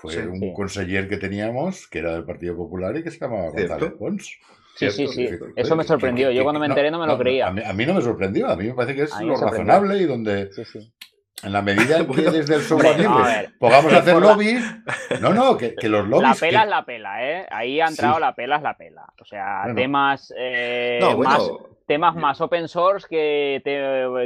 fue 0.00 0.26
un 0.26 0.54
conseller 0.54 1.08
que 1.08 1.18
teníamos, 1.18 1.86
que 1.86 1.98
era 1.98 2.12
del 2.12 2.24
Partido 2.24 2.56
Popular 2.56 2.96
y 2.96 3.02
que 3.02 3.10
se 3.10 3.18
llamaba 3.18 3.50
González 3.50 3.92
Pons. 3.98 4.38
Sí, 4.76 4.90
sí, 4.90 5.06
sí. 5.08 5.28
Eso 5.56 5.76
me 5.76 5.84
sorprendió. 5.84 6.30
Yo 6.30 6.42
cuando 6.42 6.58
me 6.58 6.66
enteré 6.66 6.90
no 6.90 6.98
me 6.98 7.06
lo 7.06 7.18
creía. 7.18 7.48
A 7.48 7.72
mí, 7.72 7.84
no 7.84 7.94
me 7.94 8.00
sorprendió. 8.00 8.48
A 8.48 8.56
mí 8.56 8.68
me 8.68 8.74
parece 8.74 8.94
que 8.96 9.02
es 9.02 9.20
lo 9.20 9.36
razonable 9.36 9.98
y 9.98 10.06
donde 10.06 10.50
en 11.42 11.52
la 11.52 11.62
medida 11.62 11.98
en 11.98 12.06
que 12.12 12.30
desde 12.30 12.54
el 12.54 12.62
software 12.62 12.98
libre 12.98 13.50
podamos 13.58 13.92
hacer 13.92 14.16
lobby. 14.16 14.58
No, 15.20 15.34
no, 15.34 15.56
que, 15.56 15.74
los 15.82 16.06
lobbies. 16.06 16.28
La 16.28 16.34
pela 16.34 16.62
es 16.62 16.70
la 16.70 16.84
pela, 16.84 17.30
¿eh? 17.30 17.46
Ahí 17.50 17.80
ha 17.80 17.88
entrado 17.88 18.18
la 18.18 18.34
pela 18.34 18.56
es 18.56 18.62
la 18.62 18.76
pela. 18.76 19.06
O 19.20 19.24
sea, 19.24 19.64
temas. 19.74 20.32
Eh, 20.36 21.00
más, 21.18 21.50
temas 21.90 22.14
más 22.14 22.40
open 22.40 22.68
source 22.68 23.04
que, 23.10 23.60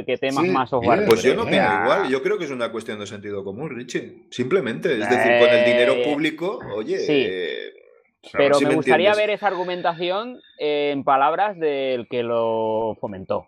que 0.05 0.17
temas 0.17 0.45
más 0.45 0.69
software. 0.69 1.07
Pues 1.07 1.23
yo 1.23 1.33
no 1.33 1.41
opino 1.41 1.57
igual. 1.57 2.07
Yo 2.09 2.21
creo 2.21 2.37
que 2.37 2.45
es 2.45 2.51
una 2.51 2.71
cuestión 2.71 2.99
de 2.99 3.07
sentido 3.07 3.43
común, 3.43 3.71
Richie. 3.71 4.27
Simplemente. 4.29 4.93
Es 4.93 5.09
decir, 5.09 5.39
con 5.39 5.49
el 5.49 5.65
dinero 5.65 5.93
eh, 5.93 6.03
público, 6.03 6.59
oye. 6.75 7.73
Pero 8.33 8.59
me, 8.59 8.75
gustaría 8.75 9.15
ver 9.15 9.31
esa 9.31 9.47
argumentación 9.47 10.39
en 10.59 11.03
palabras 11.03 11.57
del 11.57 12.07
que 12.07 12.21
lo 12.21 12.97
fomentó. 13.01 13.47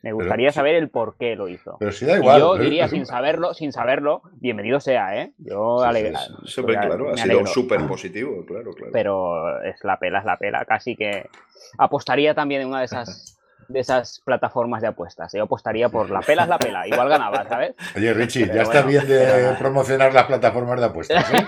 Me 0.00 0.14
gustaría 0.14 0.50
saber 0.50 0.74
el 0.74 0.88
por 0.88 1.18
qué 1.18 1.36
lo 1.36 1.46
hizo. 1.46 1.76
Pero 1.78 1.92
si 1.92 2.06
da 2.06 2.16
igual. 2.16 2.40
yo 2.40 2.56
diría, 2.56 2.88
sin 2.88 3.04
saberlo, 3.04 3.52
sin 3.52 3.70
saberlo, 3.70 4.22
bienvenido 4.40 4.80
sea, 4.80 5.14
¿eh? 5.14 5.34
Yo 5.36 5.76
claro, 5.76 7.10
ha 7.12 7.16
sido 7.18 7.46
súper 7.46 7.86
positivo, 7.86 8.46
claro, 8.46 8.72
claro. 8.72 8.92
Pero 8.94 9.62
es 9.62 9.84
la 9.84 9.98
pela, 9.98 10.20
es 10.20 10.24
la 10.24 10.38
pela. 10.38 10.64
Casi 10.64 10.96
que 10.96 11.28
apostaría 11.76 12.34
también 12.34 12.62
en 12.62 12.68
una 12.68 12.78
de 12.78 12.86
esas 12.86 13.38
de 13.72 13.80
esas 13.80 14.20
plataformas 14.24 14.82
de 14.82 14.88
apuestas. 14.88 15.32
Yo 15.32 15.44
apostaría 15.44 15.88
por 15.88 16.10
la 16.10 16.20
pela 16.20 16.42
es 16.42 16.48
la 16.48 16.58
pela, 16.58 16.86
igual 16.86 17.08
ganaba, 17.08 17.48
¿sabes? 17.48 17.74
Oye, 17.96 18.12
Richie, 18.14 18.46
ya 18.46 18.62
está 18.62 18.82
bien 18.82 19.06
de 19.06 19.54
promocionar 19.58 20.12
las 20.12 20.26
plataformas 20.26 20.78
de 20.78 20.86
apuestas. 20.86 21.24
¿eh? 21.32 21.46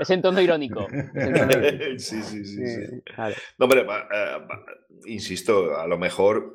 Es, 0.00 0.10
en 0.10 0.22
tono 0.22 0.40
irónico. 0.40 0.86
Sí, 1.98 2.22
sí, 2.22 2.44
sí. 2.44 3.02
No, 3.58 3.64
hombre, 3.66 3.82
eh, 3.82 4.38
insisto, 5.06 5.78
a 5.78 5.86
lo 5.86 5.98
mejor 5.98 6.54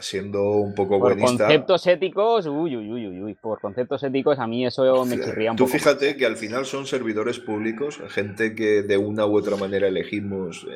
siendo 0.00 0.42
un 0.52 0.74
poco 0.74 0.98
por 0.98 1.14
buenista. 1.14 1.44
conceptos 1.44 1.86
éticos, 1.86 2.46
uy, 2.46 2.76
uy, 2.76 2.92
uy, 2.92 3.22
uy, 3.22 3.34
por 3.34 3.60
conceptos 3.60 4.02
éticos 4.02 4.38
a 4.38 4.46
mí 4.46 4.66
eso 4.66 5.04
me 5.06 5.18
chirría 5.18 5.52
un 5.52 5.56
Tú 5.56 5.66
fíjate 5.66 6.16
que 6.16 6.26
al 6.26 6.36
final 6.36 6.66
son 6.66 6.86
servidores 6.86 7.38
públicos, 7.38 8.00
gente 8.08 8.54
que 8.54 8.82
de 8.82 8.96
una 8.98 9.26
u 9.26 9.36
otra 9.36 9.56
manera 9.56 9.88
elegimos 9.88 10.66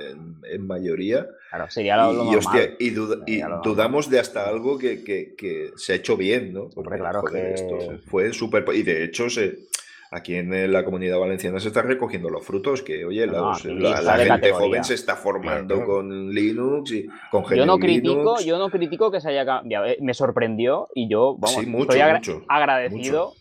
en, 0.45 0.67
mayoría. 0.67 1.27
Claro, 1.51 1.71
sería 1.71 1.97
lo, 1.97 2.13
y, 2.13 2.31
normal. 2.31 2.77
y, 2.79 3.41
dudamos 3.65 4.09
de 4.09 4.21
hasta 4.21 4.49
algo 4.49 4.79
que, 4.79 5.73
se 5.77 5.93
ha 5.93 5.97
hecho 5.97 6.17
bien, 6.17 6.53
¿no? 6.53 6.71
Porque, 6.71 6.99
claro, 6.99 7.23
que... 7.23 7.55
esto 7.55 7.77
fue 8.07 8.33
súper... 8.33 8.65
Y 8.75 8.83
de 8.83 9.05
hecho 9.05 9.29
se 9.29 9.71
aquí 10.11 10.35
en 10.35 10.73
la 10.73 10.85
comunidad 10.85 11.19
valenciana 11.19 11.61
se 11.61 11.69
están 11.69 11.87
recogiendo 11.87 12.29
los 12.31 12.45
frutos, 12.45 12.83
que 12.83 13.05
oye, 13.05 13.27
la, 13.27 13.55
gente 13.55 14.53
joven 14.53 14.85
se 14.85 14.95
está 14.95 15.15
formando 15.15 15.85
con 15.85 16.31
Linux 16.31 16.93
y 16.93 17.09
con 17.31 17.45
yo 17.55 17.65
no 17.65 17.79
critico, 17.79 18.41
Yo 18.41 18.59
no 18.59 18.71
critico 18.71 19.11
que 19.11 19.21
se 19.21 19.29
haya 19.31 19.45
cambiado, 19.45 19.87
eh, 19.87 19.99
me 20.01 20.15
sorprendió 20.15 20.89
y 20.95 21.09
yo, 21.09 21.37
vamos, 21.39 21.65
estoy 21.65 22.01
agradecido 22.49 23.35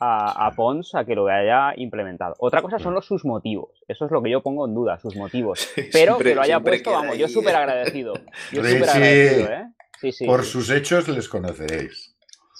A, 0.00 0.52
Pons 0.56 0.94
a 0.94 1.04
que 1.04 1.14
lo 1.14 1.28
haya 1.28 1.72
implementado. 1.76 2.34
Otra 2.38 2.62
cosa 2.62 2.78
son 2.78 2.92
mm. 2.92 2.96
los 2.96 3.06
sus 3.06 3.24
motivos, 3.24 3.84
eso 3.86 4.04
es 4.04 4.10
lo 4.10 4.20
que 4.20 4.30
yo 4.30 4.42
pongo 4.42 4.66
en 4.66 4.74
duda, 4.74 4.98
sus 4.98 5.14
motivos. 5.14 5.68
Pero 5.92 6.18
que 6.18 6.34
lo 6.34 6.42
haya 6.42 6.58
puesto, 6.58 6.90
vamos, 6.90 7.16
yo 7.16 7.28
súper 7.28 7.54
agradecido. 7.54 8.14
Yo 8.52 8.64
súper 8.64 8.90
agradecido, 8.90 9.52
¿eh? 9.52 9.66
Por 10.26 10.44
sus 10.44 10.70
hechos 10.70 11.08
les 11.08 11.28
conoceréis. 11.28 12.17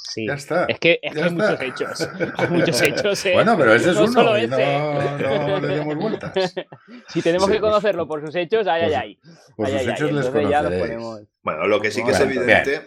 Sí. 0.08 0.26
Ya 0.26 0.34
está. 0.34 0.64
Es 0.64 0.78
que, 0.80 1.00
hay 1.02 1.30
muchos 1.30 1.60
hechos. 1.60 2.08
Hay 2.38 2.48
muchos 2.48 2.82
hechos. 2.82 3.26
¿eh? 3.26 3.34
Bueno, 3.34 3.56
pero 3.58 3.74
ese 3.74 3.90
es 3.90 3.96
uno. 3.98 4.08
Solo 4.08 4.36
ese. 4.36 4.78
No, 4.78 5.60
le 5.60 5.68
demos 5.68 5.96
vueltas. 5.96 6.32
si 7.08 7.20
tenemos 7.20 7.50
que 7.50 7.60
conocerlo 7.60 8.08
por 8.08 8.24
sus 8.24 8.34
hechos, 8.34 8.66
ay, 8.66 8.82
ay, 8.84 8.94
ay. 8.94 9.18
Por 9.54 9.68
sus 9.68 9.82
hechos 9.82 10.12
les 10.12 10.28
conoceréis. 10.30 11.28
Bueno, 11.42 11.66
lo 11.66 11.80
que 11.80 11.90
sí 11.90 12.02
que 12.02 12.12
es 12.12 12.20
evidente. 12.20 12.82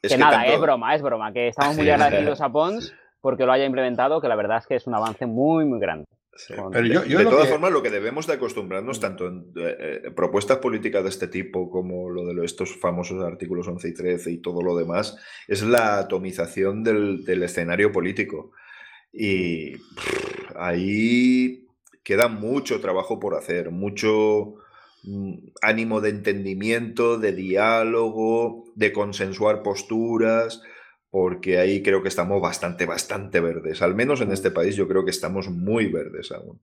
Es 0.00 0.12
que, 0.12 0.18
nada, 0.18 0.46
es 0.46 0.60
broma, 0.60 0.94
es 0.94 1.02
broma. 1.02 1.32
Que 1.32 1.48
estamos 1.48 1.76
muy 1.76 1.90
agradecidos 1.90 2.40
a 2.40 2.48
Pons 2.48 2.94
porque 3.20 3.44
lo 3.44 3.52
haya 3.52 3.64
implementado, 3.64 4.20
que 4.20 4.28
la 4.28 4.36
verdad 4.36 4.58
es 4.58 4.66
que 4.66 4.76
es 4.76 4.86
un 4.86 4.94
avance 4.94 5.26
muy, 5.26 5.64
muy 5.64 5.80
grande 5.80 6.06
de 6.32 7.24
todas 7.24 7.48
formas, 7.48 7.72
lo 7.72 7.82
que 7.82 7.90
debemos 7.90 8.26
de 8.26 8.34
acostumbrarnos, 8.34 9.00
tanto 9.00 9.26
en 9.26 9.52
eh, 9.56 10.02
eh, 10.04 10.10
propuestas 10.10 10.58
políticas 10.58 11.02
de 11.02 11.10
este 11.10 11.28
tipo 11.28 11.70
como 11.70 12.08
lo 12.08 12.24
de 12.24 12.44
estos 12.44 12.74
famosos 12.76 13.22
artículos 13.22 13.68
11 13.68 13.88
y 13.88 13.94
13 13.94 14.30
y 14.30 14.38
todo 14.38 14.62
lo 14.62 14.76
demás, 14.76 15.18
es 15.46 15.62
la 15.62 15.98
atomización 15.98 16.82
del, 16.82 17.42
escenario 17.42 17.92
político. 17.92 18.52
Y 19.12 19.74
ahí 20.56 21.66
queda 22.02 22.28
mucho 22.28 22.80
trabajo 22.80 23.20
por 23.20 23.34
hacer, 23.34 23.70
mucho 23.70 24.54
mm, 25.02 25.34
ánimo 25.60 26.00
de 26.00 26.10
entendimiento, 26.10 27.18
de 27.18 27.32
diálogo, 27.32 28.64
de 28.74 28.92
consensuar 28.92 29.62
posturas 29.62 30.62
porque 31.12 31.58
ahí 31.58 31.82
creo 31.82 32.02
que 32.02 32.08
estamos 32.08 32.40
bastante, 32.40 32.86
bastante 32.86 33.38
verdes. 33.40 33.82
Al 33.82 33.94
menos 33.94 34.22
en 34.22 34.32
este 34.32 34.50
país 34.50 34.76
yo 34.76 34.88
creo 34.88 35.04
que 35.04 35.10
estamos 35.10 35.50
muy 35.50 35.88
verdes 35.88 36.32
aún. 36.32 36.58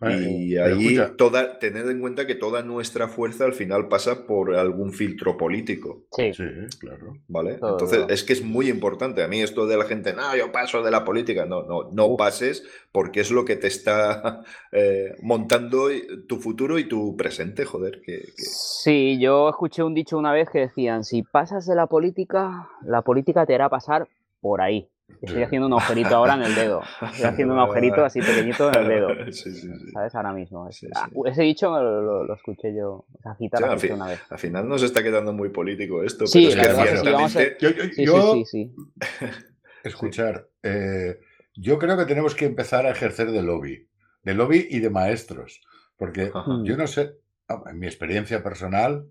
Y 0.00 0.56
ahí 0.56 0.98
toda, 1.16 1.58
tener 1.58 1.88
en 1.88 2.00
cuenta 2.00 2.26
que 2.26 2.34
toda 2.34 2.62
nuestra 2.62 3.08
fuerza 3.08 3.44
al 3.44 3.54
final 3.54 3.88
pasa 3.88 4.26
por 4.26 4.54
algún 4.54 4.92
filtro 4.92 5.36
político. 5.36 6.04
Sí, 6.12 6.32
claro. 6.78 7.16
¿Vale? 7.28 7.54
Entonces 7.54 8.04
es 8.08 8.24
que 8.24 8.32
es 8.32 8.42
muy 8.42 8.68
importante. 8.68 9.22
A 9.22 9.28
mí 9.28 9.40
esto 9.40 9.66
de 9.66 9.76
la 9.76 9.84
gente, 9.84 10.12
no, 10.12 10.36
yo 10.36 10.52
paso 10.52 10.82
de 10.82 10.90
la 10.90 11.04
política. 11.04 11.46
No, 11.46 11.62
no, 11.62 11.90
no 11.92 12.16
pases 12.16 12.64
porque 12.92 13.20
es 13.20 13.30
lo 13.30 13.44
que 13.44 13.56
te 13.56 13.66
está 13.66 14.42
eh, 14.72 15.14
montando 15.22 15.88
tu 16.28 16.36
futuro 16.36 16.78
y 16.78 16.88
tu 16.88 17.16
presente, 17.16 17.64
joder. 17.64 18.00
Que, 18.02 18.24
Sí, 18.36 19.18
yo 19.20 19.48
escuché 19.48 19.82
un 19.82 19.94
dicho 19.94 20.18
una 20.18 20.32
vez 20.32 20.48
que 20.50 20.60
decían, 20.60 21.04
si 21.04 21.22
pasas 21.22 21.66
de 21.66 21.74
la 21.74 21.86
política, 21.86 22.68
la 22.82 23.02
política 23.02 23.46
te 23.46 23.54
hará 23.54 23.68
pasar 23.68 24.08
por 24.40 24.60
ahí. 24.60 24.88
Estoy 25.20 25.42
haciendo 25.42 25.66
un 25.66 25.72
agujerito 25.72 26.16
ahora 26.16 26.34
en 26.34 26.42
el 26.42 26.54
dedo. 26.54 26.82
Estoy 27.02 27.24
haciendo 27.24 27.54
un 27.54 27.60
agujerito 27.60 28.04
así 28.04 28.20
pequeñito 28.20 28.70
en 28.72 28.80
el 28.80 28.88
dedo. 28.88 29.08
¿Sabes? 29.92 30.14
Ahora 30.14 30.32
mismo. 30.32 30.68
Ah, 30.94 31.08
ese 31.26 31.42
dicho 31.42 31.70
lo, 31.70 32.34
escuché 32.34 32.74
yo. 32.74 33.06
Esa 33.18 33.34
cita 33.36 33.60
la 33.60 33.74
escuché 33.74 33.94
una 33.94 34.06
vez. 34.06 34.20
Al 34.30 34.38
final 34.38 34.68
nos 34.68 34.82
está 34.82 35.02
quedando 35.02 35.32
muy 35.32 35.50
político 35.50 36.02
esto. 36.02 36.26
Sí, 36.26 36.50
pero 36.54 36.72
es 36.82 37.34
que 37.34 37.56
sí, 37.94 38.06
sí, 38.06 38.44
sí, 38.44 38.74
Escuchar. 39.84 40.48
Eh, 40.62 41.18
yo 41.54 41.78
creo 41.78 41.96
que 41.96 42.06
tenemos 42.06 42.34
que 42.34 42.46
empezar 42.46 42.86
a 42.86 42.90
ejercer 42.90 43.30
de 43.30 43.42
lobby. 43.42 43.88
De 44.22 44.34
lobby 44.34 44.66
y 44.70 44.80
de 44.80 44.90
maestros. 44.90 45.60
Porque 45.96 46.32
yo 46.64 46.76
no 46.76 46.86
sé, 46.86 47.16
en 47.48 47.78
mi 47.78 47.86
experiencia 47.86 48.42
personal, 48.42 49.06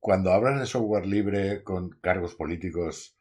cuando 0.00 0.32
hablas 0.32 0.58
de 0.58 0.66
software 0.66 1.06
libre 1.06 1.62
con 1.62 1.90
cargos 2.00 2.34
políticos 2.34 3.13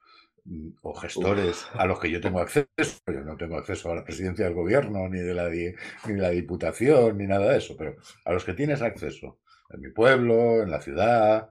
o 0.81 0.93
gestores 0.93 1.65
a 1.73 1.85
los 1.85 1.99
que 1.99 2.11
yo 2.11 2.19
tengo 2.19 2.39
acceso. 2.39 2.67
Yo 3.07 3.21
no 3.21 3.37
tengo 3.37 3.57
acceso 3.57 3.91
a 3.91 3.95
la 3.95 4.03
presidencia 4.03 4.45
del 4.45 4.53
gobierno, 4.53 5.07
ni 5.09 5.19
de 5.19 5.33
la, 5.33 5.49
ni 5.49 6.13
de 6.13 6.21
la 6.21 6.29
diputación, 6.29 7.17
ni 7.17 7.27
nada 7.27 7.51
de 7.51 7.57
eso, 7.57 7.75
pero 7.77 7.95
a 8.25 8.33
los 8.33 8.43
que 8.43 8.53
tienes 8.53 8.81
acceso 8.81 9.39
en 9.69 9.81
mi 9.81 9.89
pueblo, 9.89 10.61
en 10.61 10.71
la 10.71 10.81
ciudad, 10.81 11.49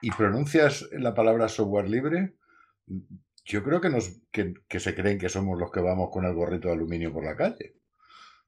y 0.00 0.10
pronuncias 0.10 0.88
la 0.92 1.14
palabra 1.14 1.48
software 1.48 1.88
libre, 1.88 2.34
mm, 2.86 2.98
yo 3.44 3.64
creo 3.64 3.80
que, 3.80 3.88
nos, 3.88 4.20
que, 4.30 4.80
se 4.80 4.94
creen 4.94 5.18
que 5.18 5.30
somos 5.30 5.58
los 5.58 5.70
que 5.70 5.80
vamos 5.80 6.10
con 6.12 6.26
el 6.26 6.34
gorrito 6.34 6.68
de 6.68 6.74
aluminio 6.74 7.12
por 7.12 7.24
la 7.24 7.34
calle. 7.34 7.76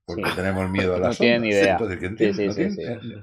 Porque 0.05 0.31
tenemos 0.37 0.71
miedo 0.71 0.95
a 0.95 0.99
las 0.99 1.19
no 1.19 1.25
tienen 1.25 1.47
idea. 1.47 1.79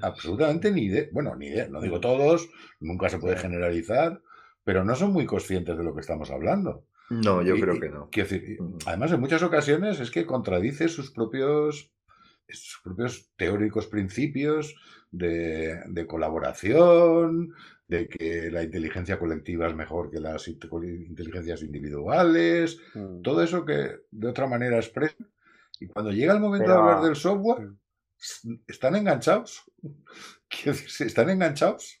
absolutamente 0.02 0.72
ni 0.72 0.86
idea. 0.86 1.06
Bueno, 1.12 1.36
ni 1.36 1.46
idea. 1.46 1.68
No 1.68 1.80
digo 1.80 2.00
todos, 2.00 2.48
nunca 2.80 3.08
se 3.08 3.18
puede 3.18 3.36
generalizar, 3.36 4.20
pero 4.68 4.84
no 4.84 4.94
son 4.94 5.14
muy 5.14 5.24
conscientes 5.24 5.78
de 5.78 5.82
lo 5.82 5.94
que 5.94 6.02
estamos 6.02 6.30
hablando. 6.30 6.84
No, 7.08 7.40
yo 7.40 7.54
creo 7.54 7.80
que 7.80 7.88
no. 7.88 8.10
Mm. 8.60 8.76
además, 8.84 9.12
en 9.12 9.20
muchas 9.20 9.42
ocasiones 9.42 9.98
es 9.98 10.10
que 10.10 10.26
contradice 10.26 10.88
sus 10.88 11.10
propios, 11.10 11.90
sus 12.46 12.78
propios 12.84 13.30
teóricos 13.38 13.86
principios 13.86 14.74
de, 15.10 16.04
colaboración, 16.06 17.54
de 17.86 18.08
que 18.08 18.50
la 18.50 18.62
inteligencia 18.62 19.18
colectiva 19.18 19.68
es 19.68 19.74
mejor 19.74 20.10
que 20.10 20.20
las 20.20 20.46
inteligencias 20.48 21.62
individuales, 21.62 22.78
mm. 22.92 23.22
todo 23.22 23.42
eso 23.42 23.64
que 23.64 24.00
de 24.10 24.28
otra 24.28 24.46
manera 24.46 24.76
expresa. 24.76 25.16
Y 25.80 25.86
cuando 25.86 26.12
llega 26.12 26.34
el 26.34 26.40
momento 26.40 26.70
de 26.70 26.76
hablar 26.76 27.00
del 27.00 27.16
software, 27.16 27.70
están 28.66 28.96
enganchados. 28.96 29.64
Están 31.00 31.30
enganchados. 31.30 31.97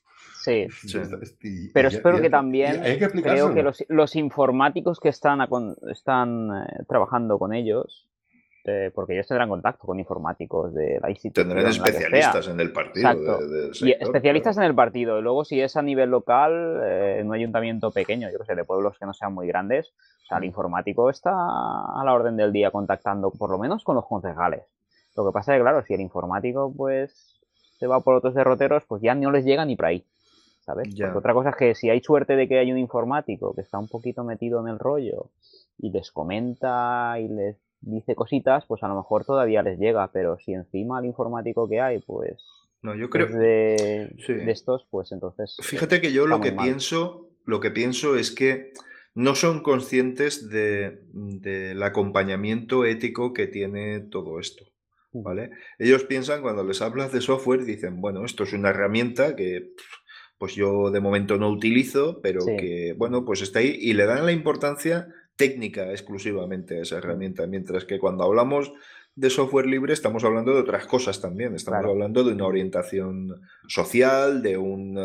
Sí, 0.48 1.70
pero 1.74 1.88
espero 1.88 2.20
que 2.20 2.30
también 2.30 2.80
creo 3.22 3.54
que 3.54 3.62
los, 3.88 4.16
informáticos 4.16 4.98
que 5.00 5.10
están, 5.10 5.46
están 5.90 6.50
eh, 6.50 6.84
trabajando 6.88 7.38
con 7.38 7.52
ellos, 7.52 8.08
eh, 8.64 8.90
porque 8.94 9.14
ellos 9.14 9.26
tendrán 9.26 9.48
contacto 9.48 9.86
con 9.86 9.98
informáticos 9.98 10.74
de 10.74 10.98
la 11.00 11.10
institución. 11.10 11.48
Tendrán 11.48 11.70
especialistas 11.70 12.48
en 12.48 12.60
el 12.60 12.72
partido. 12.72 13.38
y 13.80 13.92
especialistas 13.92 14.56
en 14.58 14.64
el 14.64 14.74
partido. 14.74 15.18
Y 15.18 15.22
luego, 15.22 15.44
si 15.44 15.60
es 15.60 15.76
a 15.76 15.82
nivel 15.82 16.10
local, 16.10 16.80
eh, 16.82 17.16
en 17.20 17.28
un 17.28 17.34
ayuntamiento 17.34 17.90
pequeño, 17.90 18.30
yo 18.30 18.38
que 18.38 18.44
sé, 18.44 18.54
de 18.54 18.64
pueblos 18.64 18.98
que 18.98 19.06
no 19.06 19.14
sean 19.14 19.32
muy 19.32 19.46
grandes, 19.46 19.92
o 20.24 20.26
sea, 20.28 20.38
el 20.38 20.44
mm. 20.44 20.46
informático 20.46 21.08
está 21.08 21.30
a 21.30 22.02
la 22.04 22.12
orden 22.12 22.36
del 22.36 22.52
día 22.52 22.70
contactando, 22.70 23.30
por 23.30 23.50
lo 23.50 23.58
menos 23.58 23.84
con 23.84 23.96
los 23.96 24.06
concejales. 24.06 24.64
Lo 25.16 25.24
que 25.26 25.32
pasa 25.32 25.54
es 25.54 25.58
que, 25.58 25.62
claro, 25.62 25.82
si 25.84 25.94
el 25.94 26.00
informático, 26.00 26.72
pues, 26.76 27.40
se 27.78 27.86
va 27.86 28.00
por 28.00 28.14
otros 28.14 28.34
derroteros, 28.34 28.84
pues 28.86 29.00
ya 29.02 29.14
no 29.14 29.30
les 29.30 29.44
llega 29.44 29.64
ni 29.64 29.76
por 29.76 29.86
ahí 29.86 30.04
otra 31.14 31.34
cosa 31.34 31.50
es 31.50 31.56
que 31.56 31.74
si 31.74 31.90
hay 31.90 32.00
suerte 32.00 32.36
de 32.36 32.48
que 32.48 32.58
hay 32.58 32.72
un 32.72 32.78
informático 32.78 33.54
que 33.54 33.62
está 33.62 33.78
un 33.78 33.88
poquito 33.88 34.24
metido 34.24 34.60
en 34.60 34.68
el 34.68 34.78
rollo 34.78 35.30
y 35.78 35.90
les 35.90 36.10
comenta 36.10 37.16
y 37.20 37.28
les 37.28 37.56
dice 37.80 38.14
cositas, 38.14 38.64
pues 38.66 38.82
a 38.82 38.88
lo 38.88 38.96
mejor 38.96 39.24
todavía 39.24 39.62
les 39.62 39.78
llega, 39.78 40.10
pero 40.12 40.38
si 40.38 40.52
encima 40.52 40.98
el 40.98 41.06
informático 41.06 41.68
que 41.68 41.80
hay, 41.80 42.00
pues 42.00 42.42
no, 42.82 42.94
yo 42.94 43.10
creo 43.10 43.26
de, 43.26 44.14
estos, 44.46 44.86
pues 44.90 45.10
entonces. 45.12 45.56
Fíjate 45.60 46.00
que 46.00 46.12
yo 46.12 46.26
lo 46.26 46.40
que 46.40 46.52
pienso, 46.52 47.30
lo 47.44 47.60
que 47.60 47.70
pienso 47.70 48.16
es 48.16 48.30
que 48.30 48.72
no 49.14 49.34
son 49.34 49.62
conscientes 49.62 50.48
del 50.48 51.82
acompañamiento 51.82 52.84
ético 52.84 53.32
que 53.32 53.48
tiene 53.48 54.00
todo 54.00 54.38
esto. 54.38 54.64
¿vale? 55.12 55.50
Ellos 55.78 56.04
piensan 56.04 56.42
cuando 56.42 56.62
les 56.62 56.80
hablas 56.82 57.12
de 57.12 57.20
software, 57.20 57.64
dicen, 57.64 58.00
bueno, 58.00 58.24
esto 58.24 58.44
es 58.44 58.52
una 58.52 58.70
herramienta 58.70 59.34
que 59.34 59.72
pues 60.38 60.54
yo 60.54 60.90
de 60.90 61.00
momento 61.00 61.36
no 61.36 61.50
utilizo, 61.50 62.20
pero 62.22 62.44
que, 62.46 62.94
bueno, 62.96 63.24
pues 63.24 63.42
está 63.42 63.58
ahí 63.58 63.76
y 63.80 63.92
le 63.92 64.06
dan 64.06 64.24
la 64.24 64.32
importancia 64.32 65.08
técnica 65.36 65.90
exclusivamente 65.90 66.78
a 66.78 66.82
esa 66.82 66.98
herramienta, 66.98 67.46
mientras 67.46 67.84
que 67.84 67.98
cuando 67.98 68.24
hablamos 68.24 68.72
de 69.14 69.30
software 69.30 69.66
libre 69.66 69.92
estamos 69.92 70.24
hablando 70.24 70.54
de 70.54 70.60
otras 70.60 70.86
cosas 70.86 71.20
también, 71.20 71.54
estamos 71.54 71.84
hablando 71.84 72.22
de 72.24 72.32
una 72.32 72.46
orientación 72.46 73.40
social, 73.66 74.42
de 74.42 74.56
un... 74.56 74.98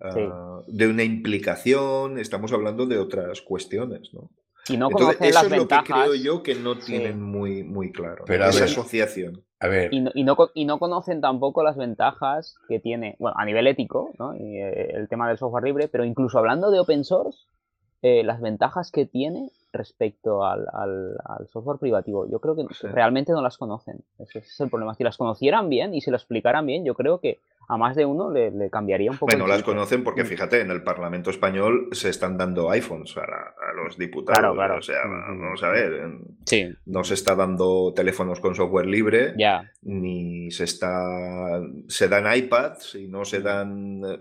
Ah, 0.00 0.60
de 0.66 0.88
una 0.88 1.04
implicación, 1.04 2.18
estamos 2.18 2.52
hablando 2.52 2.84
de 2.84 2.98
otras 2.98 3.40
cuestiones, 3.40 4.12
¿no? 4.12 4.28
Y 4.68 4.76
no 4.76 4.88
Entonces, 4.90 5.16
eso 5.20 5.46
es 5.46 5.56
lo 5.56 5.68
que 5.68 5.76
creo 5.84 6.14
yo 6.14 6.42
que 6.42 6.54
no 6.54 6.78
tienen 6.78 7.20
muy, 7.20 7.62
muy 7.62 7.92
claro, 7.92 8.24
esa 8.26 8.64
asociación. 8.64 9.42
A 9.60 9.68
ver. 9.68 9.92
Y, 9.92 10.00
no, 10.00 10.10
y, 10.54 10.64
no, 10.64 10.78
conocen 10.78 11.20
tampoco 11.20 11.62
las 11.62 11.76
ventajas 11.76 12.56
que 12.68 12.80
tiene, 12.80 13.16
bueno, 13.18 13.36
a 13.38 13.44
nivel 13.44 13.66
ético, 13.66 14.10
¿no? 14.18 14.34
Y, 14.36 14.58
eh, 14.58 14.90
el 14.94 15.08
tema 15.08 15.28
del 15.28 15.38
software 15.38 15.64
libre, 15.64 15.88
pero 15.88 16.04
incluso 16.04 16.38
hablando 16.38 16.70
de 16.70 16.80
open 16.80 17.04
source, 17.04 17.46
eh, 18.06 18.22
las 18.22 18.40
ventajas 18.42 18.90
que 18.90 19.06
tiene 19.06 19.50
respecto 19.72 20.44
al, 20.44 20.66
software 21.50 21.78
privativo. 21.78 22.28
Yo 22.30 22.38
creo 22.38 22.54
que 22.54 22.66
realmente 22.88 23.32
no 23.32 23.42
las 23.42 23.56
conocen. 23.58 24.04
Ese 24.18 24.40
es 24.40 24.60
el 24.60 24.70
problema. 24.70 24.94
Si 24.94 25.04
las 25.04 25.16
conocieran 25.16 25.68
bien 25.68 25.94
y 25.94 26.00
se 26.00 26.10
lo 26.10 26.16
explicaran 26.18 26.66
bien, 26.66 26.84
yo 26.84 26.94
creo 26.94 27.18
que 27.18 27.40
a 27.68 27.76
más 27.76 27.96
de 27.96 28.04
uno 28.04 28.30
le, 28.30 28.70
cambiaría 28.70 29.10
un 29.10 29.18
poco. 29.18 29.30
Bueno, 29.30 29.46
las 29.46 29.62
conocen 29.62 30.04
porque 30.04 30.24
fíjate, 30.24 30.60
en 30.60 30.70
el 30.70 30.82
Parlamento 30.82 31.30
español 31.30 31.88
se 31.92 32.10
están 32.10 32.36
dando 32.36 32.70
iPhones 32.70 33.16
a, 33.16 33.72
los 33.74 33.98
diputados. 33.98 34.38
Claro, 34.38 34.54
claro. 34.54 34.78
O 34.78 34.82
sea, 34.82 35.02
vamos 35.06 35.62
a 35.62 35.68
ver. 35.70 36.10
No 36.86 37.04
se 37.04 37.14
está 37.14 37.34
dando 37.34 37.92
teléfonos 37.94 38.40
con 38.40 38.54
software 38.54 38.86
libre, 38.86 39.34
ya. 39.36 39.70
ni 39.82 40.50
se 40.50 40.64
está. 40.64 41.60
Se 41.88 42.08
dan 42.08 42.34
iPads 42.36 42.94
y 42.96 43.08
no 43.08 43.24
se 43.24 43.40
dan 43.40 44.02
eh, 44.04 44.18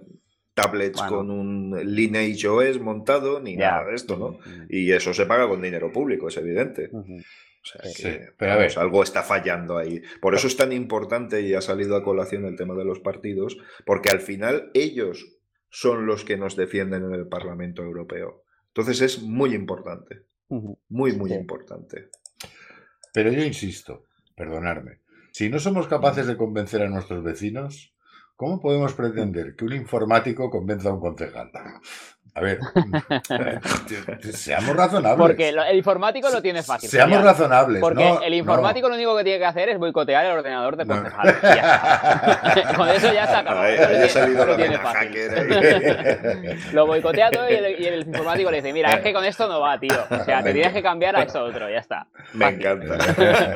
tablets 0.53 1.01
con 1.03 1.29
un 1.31 1.79
Lineage 1.83 2.47
OS 2.47 2.79
montado, 2.79 3.39
ni 3.39 3.55
nada 3.55 3.85
de 3.85 3.95
esto, 3.95 4.17
¿no? 4.17 4.39
Y 4.69 4.91
eso 4.91 5.13
se 5.13 5.25
paga 5.25 5.47
con 5.47 5.61
dinero 5.61 5.91
público, 5.91 6.27
es 6.27 6.37
evidente. 6.37 6.89
O 7.63 7.65
sea 7.65 7.93
que, 7.95 8.33
pero 8.37 8.81
algo 8.81 9.03
está 9.03 9.23
fallando 9.23 9.77
ahí. 9.77 10.01
Por 10.21 10.35
eso 10.35 10.47
es 10.47 10.57
tan 10.57 10.73
importante 10.73 11.41
y 11.41 11.53
ha 11.53 11.61
salido 11.61 11.95
a 11.95 12.03
colación 12.03 12.45
el 12.45 12.57
tema 12.57 12.75
de 12.75 12.83
los 12.83 12.99
partidos, 12.99 13.57
porque 13.85 14.09
al 14.09 14.19
final 14.19 14.69
ellos 14.73 15.37
son 15.69 16.05
los 16.05 16.25
que 16.25 16.35
nos 16.35 16.57
defienden 16.57 17.05
en 17.05 17.13
el 17.13 17.27
Parlamento 17.27 17.81
Europeo. 17.81 18.43
Entonces 18.67 19.01
es 19.01 19.21
muy 19.21 19.55
importante. 19.55 20.23
Muy, 20.89 21.13
muy 21.13 21.33
importante. 21.33 22.09
Pero 23.13 23.31
yo 23.31 23.43
insisto, 23.43 24.05
perdonarme, 24.35 24.99
si 25.31 25.49
no 25.49 25.57
somos 25.57 25.87
capaces 25.87 26.27
de 26.27 26.37
convencer 26.37 26.83
a 26.83 26.89
nuestros 26.89 27.23
vecinos, 27.23 27.95
¿cómo 28.35 28.61
podemos 28.61 28.93
pretender 28.93 29.55
que 29.55 29.65
un 29.65 29.73
informático 29.73 30.49
convenza 30.49 30.89
a 30.89 30.93
un 30.93 30.99
concejal? 30.99 31.51
A 32.35 32.41
ver, 32.41 32.59
seamos 34.33 34.75
razonables. 34.75 35.19
Porque 35.19 35.49
el 35.49 35.77
informático 35.77 36.31
lo 36.31 36.41
tiene 36.41 36.63
fácil. 36.63 36.89
Seamos 36.89 37.21
razonables. 37.21 37.79
Porque 37.79 38.17
el 38.25 38.33
informático 38.33 38.89
lo 38.89 38.95
único 38.95 39.15
que 39.15 39.23
tiene 39.23 39.37
que 39.37 39.45
hacer 39.45 39.69
es 39.69 39.77
boicotear 39.77 40.25
el 40.25 40.31
ordenador 40.31 40.75
de 40.75 40.87
concejal. 40.87 41.39
Con 42.75 42.89
eso 42.89 43.13
ya 43.13 43.25
está 43.25 43.39
acabado. 43.39 43.67
Ahí, 43.67 44.09
salido 44.09 44.47
lo 44.47 44.55
tiene 44.55 44.79
fácil. 44.79 45.13
lo 46.73 46.87
boicotea 46.87 47.29
todo 47.29 47.47
y 47.47 47.53
el, 47.53 48.07
informático 48.07 48.49
le 48.49 48.57
dice, 48.57 48.73
mira, 48.73 48.93
es 48.93 49.01
que 49.01 49.13
con 49.13 49.23
esto 49.23 49.47
no 49.47 49.59
va, 49.59 49.79
tío. 49.79 49.93
O 50.09 50.23
sea, 50.23 50.41
te 50.41 50.53
tienes 50.53 50.73
que 50.73 50.81
cambiar 50.81 51.15
a 51.15 51.23
esto 51.23 51.43
otro, 51.43 51.69
ya 51.69 51.79
está. 51.79 52.07
Me 52.33 52.47
encanta. 52.47 52.97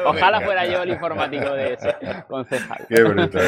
Ojalá 0.05 0.41
fuera 0.41 0.65
yo 0.67 0.83
el 0.83 0.89
informático 0.89 1.51
de 1.53 1.73
ese 1.73 1.95
concejal. 2.27 2.85
Qué 2.87 3.03
bruto 3.03 3.39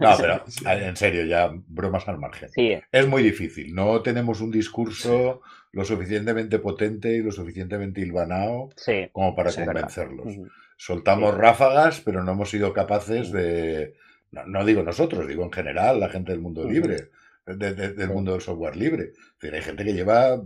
No, 0.00 0.16
pero 0.18 0.42
en 0.70 0.96
serio, 0.96 1.24
ya 1.26 1.50
bromas 1.68 2.08
al 2.08 2.18
margen. 2.18 2.48
Sí. 2.48 2.78
Es 2.90 3.06
muy 3.06 3.22
difícil 3.22 3.73
no 3.74 4.02
tenemos 4.02 4.40
un 4.40 4.52
discurso 4.52 5.42
lo 5.72 5.84
suficientemente 5.84 6.60
potente 6.60 7.16
y 7.16 7.22
lo 7.22 7.32
suficientemente 7.32 8.00
hilvanado 8.00 8.70
como 9.10 9.34
para 9.34 9.52
convencerlos. 9.52 10.36
Soltamos 10.76 11.36
ráfagas, 11.36 12.00
pero 12.00 12.22
no 12.22 12.32
hemos 12.32 12.50
sido 12.50 12.72
capaces 12.72 13.32
de, 13.32 13.94
no, 14.30 14.64
digo 14.64 14.84
nosotros, 14.84 15.26
digo 15.26 15.42
en 15.42 15.50
general 15.50 15.98
la 15.98 16.08
gente 16.08 16.30
del 16.30 16.40
mundo 16.40 16.70
libre, 16.70 17.10
del 17.46 18.10
mundo 18.10 18.32
del 18.32 18.40
software 18.40 18.76
libre. 18.76 19.12
hay 19.42 19.62
gente 19.62 19.84
que 19.84 19.92
lleva 19.92 20.40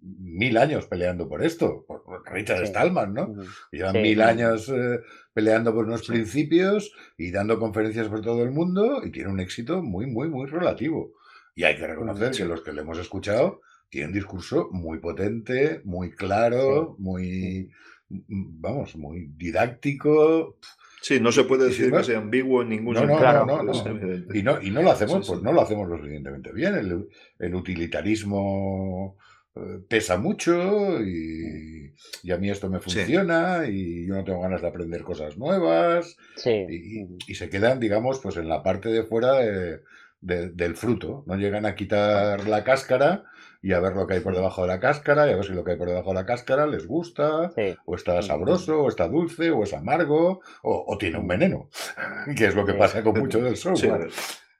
mil 0.00 0.56
años 0.56 0.86
peleando 0.86 1.28
por 1.28 1.42
esto, 1.42 1.84
por, 1.84 2.04
Richard 2.32 2.64
Stallman, 2.68 3.12
¿no? 3.12 3.34
Llevan 3.72 4.00
mil 4.00 4.22
años 4.22 4.68
eh, 4.68 5.00
peleando 5.34 5.74
por 5.74 5.86
unos 5.86 6.06
principios 6.06 6.92
y 7.18 7.32
dando 7.32 7.58
conferencias 7.58 8.06
por 8.06 8.20
todo 8.20 8.44
el 8.44 8.52
mundo 8.52 9.02
y 9.04 9.10
tiene 9.10 9.30
un 9.30 9.40
éxito 9.40 9.82
muy, 9.82 10.06
muy, 10.06 10.28
muy 10.28 10.46
relativo. 10.46 11.12
Y 11.54 11.64
hay 11.64 11.76
que 11.76 11.86
reconocer 11.86 12.32
que 12.32 12.44
los 12.44 12.62
que 12.62 12.72
le 12.72 12.80
hemos 12.80 12.98
escuchado 12.98 13.60
tienen 13.92 14.08
un 14.08 14.14
discurso 14.14 14.70
muy 14.72 15.00
potente, 15.00 15.82
muy 15.84 16.12
claro, 16.12 16.96
muy, 16.98 17.70
vamos, 18.08 18.96
muy 18.96 19.30
didáctico. 19.36 20.56
Sí, 21.02 21.20
no 21.20 21.30
se 21.30 21.44
puede 21.44 21.66
decir 21.66 21.92
que 21.92 22.04
sea 22.04 22.18
ambiguo 22.18 22.62
en 22.62 22.70
ningún 22.70 22.94
no, 22.94 23.04
no, 23.04 23.44
no, 23.44 23.62
no, 23.62 24.34
Y 24.34 24.42
no, 24.42 24.62
y 24.62 24.70
no 24.70 24.82
lo 24.82 24.92
hacemos, 24.92 25.26
pues 25.26 25.42
no 25.42 25.52
lo 25.52 25.60
hacemos 25.60 25.88
lo 25.88 25.98
suficientemente 25.98 26.52
bien. 26.52 27.08
El, 27.38 27.54
utilitarismo 27.54 29.18
eh, 29.56 29.80
pesa 29.88 30.16
mucho 30.16 31.02
y, 31.02 31.92
a 32.32 32.36
mí 32.38 32.50
esto 32.50 32.70
me 32.70 32.80
funciona 32.80 33.66
y 33.68 34.06
yo 34.06 34.14
no 34.14 34.24
tengo 34.24 34.40
ganas 34.40 34.62
de 34.62 34.68
aprender 34.68 35.02
cosas 35.02 35.36
nuevas. 35.36 36.16
Y, 36.46 37.08
y, 37.26 37.34
se 37.34 37.50
quedan, 37.50 37.78
digamos, 37.78 38.20
pues 38.20 38.36
en 38.36 38.48
la 38.48 38.62
parte 38.62 38.88
de 38.88 39.02
fuera 39.02 39.34
de, 39.34 39.80
del 40.22 40.76
fruto. 40.76 41.24
No 41.26 41.36
llegan 41.36 41.66
a 41.66 41.74
quitar 41.74 42.48
la 42.48 42.64
cáscara 42.64 43.24
y 43.60 43.72
a 43.72 43.80
ver 43.80 43.94
lo 43.94 44.06
que 44.06 44.14
hay 44.14 44.20
por 44.20 44.34
debajo 44.34 44.62
de 44.62 44.68
la 44.68 44.80
cáscara 44.80 45.28
y 45.28 45.32
a 45.32 45.36
ver 45.36 45.44
si 45.44 45.52
lo 45.52 45.62
que 45.62 45.72
hay 45.72 45.76
por 45.76 45.88
debajo 45.88 46.10
de 46.10 46.14
la 46.14 46.26
cáscara 46.26 46.66
les 46.66 46.86
gusta, 46.86 47.52
o 47.84 47.94
está 47.94 48.20
sabroso, 48.22 48.82
o 48.82 48.88
está 48.88 49.08
dulce, 49.08 49.50
o 49.50 49.62
es 49.62 49.72
amargo, 49.72 50.40
o, 50.62 50.96
tiene 50.98 51.18
un 51.18 51.28
veneno, 51.28 51.68
que 52.36 52.46
es 52.46 52.54
lo 52.54 52.64
que 52.64 52.74
pasa 52.74 53.02
con 53.02 53.18
mucho 53.18 53.40
del 53.40 53.56
software. 53.56 54.10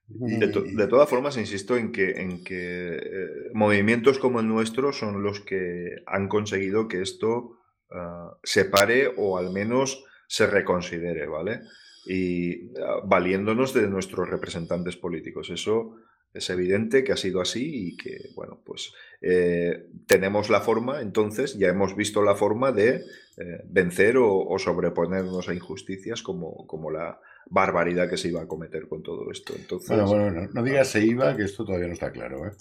De, 0.08 0.86
todas 0.88 1.08
formas, 1.08 1.36
insisto 1.38 1.76
en 1.76 1.90
que, 1.90 2.10
en 2.20 2.44
que 2.44 2.96
eh, 2.96 3.28
movimientos 3.54 4.18
como 4.18 4.40
el 4.40 4.48
nuestro 4.48 4.92
son 4.92 5.22
los 5.22 5.40
que 5.40 6.02
han 6.06 6.28
conseguido 6.28 6.86
que 6.86 7.00
esto 7.00 7.58
ah, 7.90 8.36
se 8.42 8.66
pare 8.66 9.10
o 9.16 9.38
al 9.38 9.50
menos 9.50 10.04
se 10.26 10.46
reconsidere, 10.46 11.26
¿vale? 11.26 11.60
Y 12.06 12.74
ah, 12.78 13.00
valiéndonos 13.04 13.74
de 13.74 13.88
nuestros 13.88 14.28
representantes 14.28 14.96
políticos. 14.96 15.50
Eso 15.50 15.96
es 16.34 16.48
evidente 16.50 17.04
que 17.04 17.12
ha 17.12 17.16
sido 17.16 17.40
así 17.40 17.88
y 17.88 17.96
que, 17.96 18.30
bueno, 18.34 18.60
pues 18.64 18.94
eh, 19.20 19.86
tenemos 20.06 20.48
la 20.48 20.60
forma, 20.60 21.02
entonces 21.02 21.58
ya 21.58 21.68
hemos 21.68 21.94
visto 21.94 22.22
la 22.22 22.34
forma 22.34 22.72
de 22.72 23.02
eh, 23.36 23.62
vencer 23.66 24.16
o, 24.18 24.58
sobreponernos 24.58 25.48
a 25.48 25.54
injusticias 25.54 26.22
como, 26.22 26.66
como 26.66 26.90
la 26.90 27.20
barbaridad 27.46 28.08
que 28.08 28.16
se 28.16 28.28
iba 28.28 28.42
a 28.42 28.46
cometer 28.46 28.88
con 28.88 29.02
todo 29.02 29.30
esto. 29.30 29.54
Entonces, 29.56 29.88
bueno, 29.88 30.06
bueno, 30.06 30.48
no, 30.52 30.62
digas 30.62 30.88
se 30.88 31.04
iba, 31.04 31.36
que 31.36 31.44
esto 31.44 31.64
todavía 31.64 31.88
no 31.88 31.94
está 31.94 32.10
claro. 32.10 32.46
¿eh? 32.46 32.52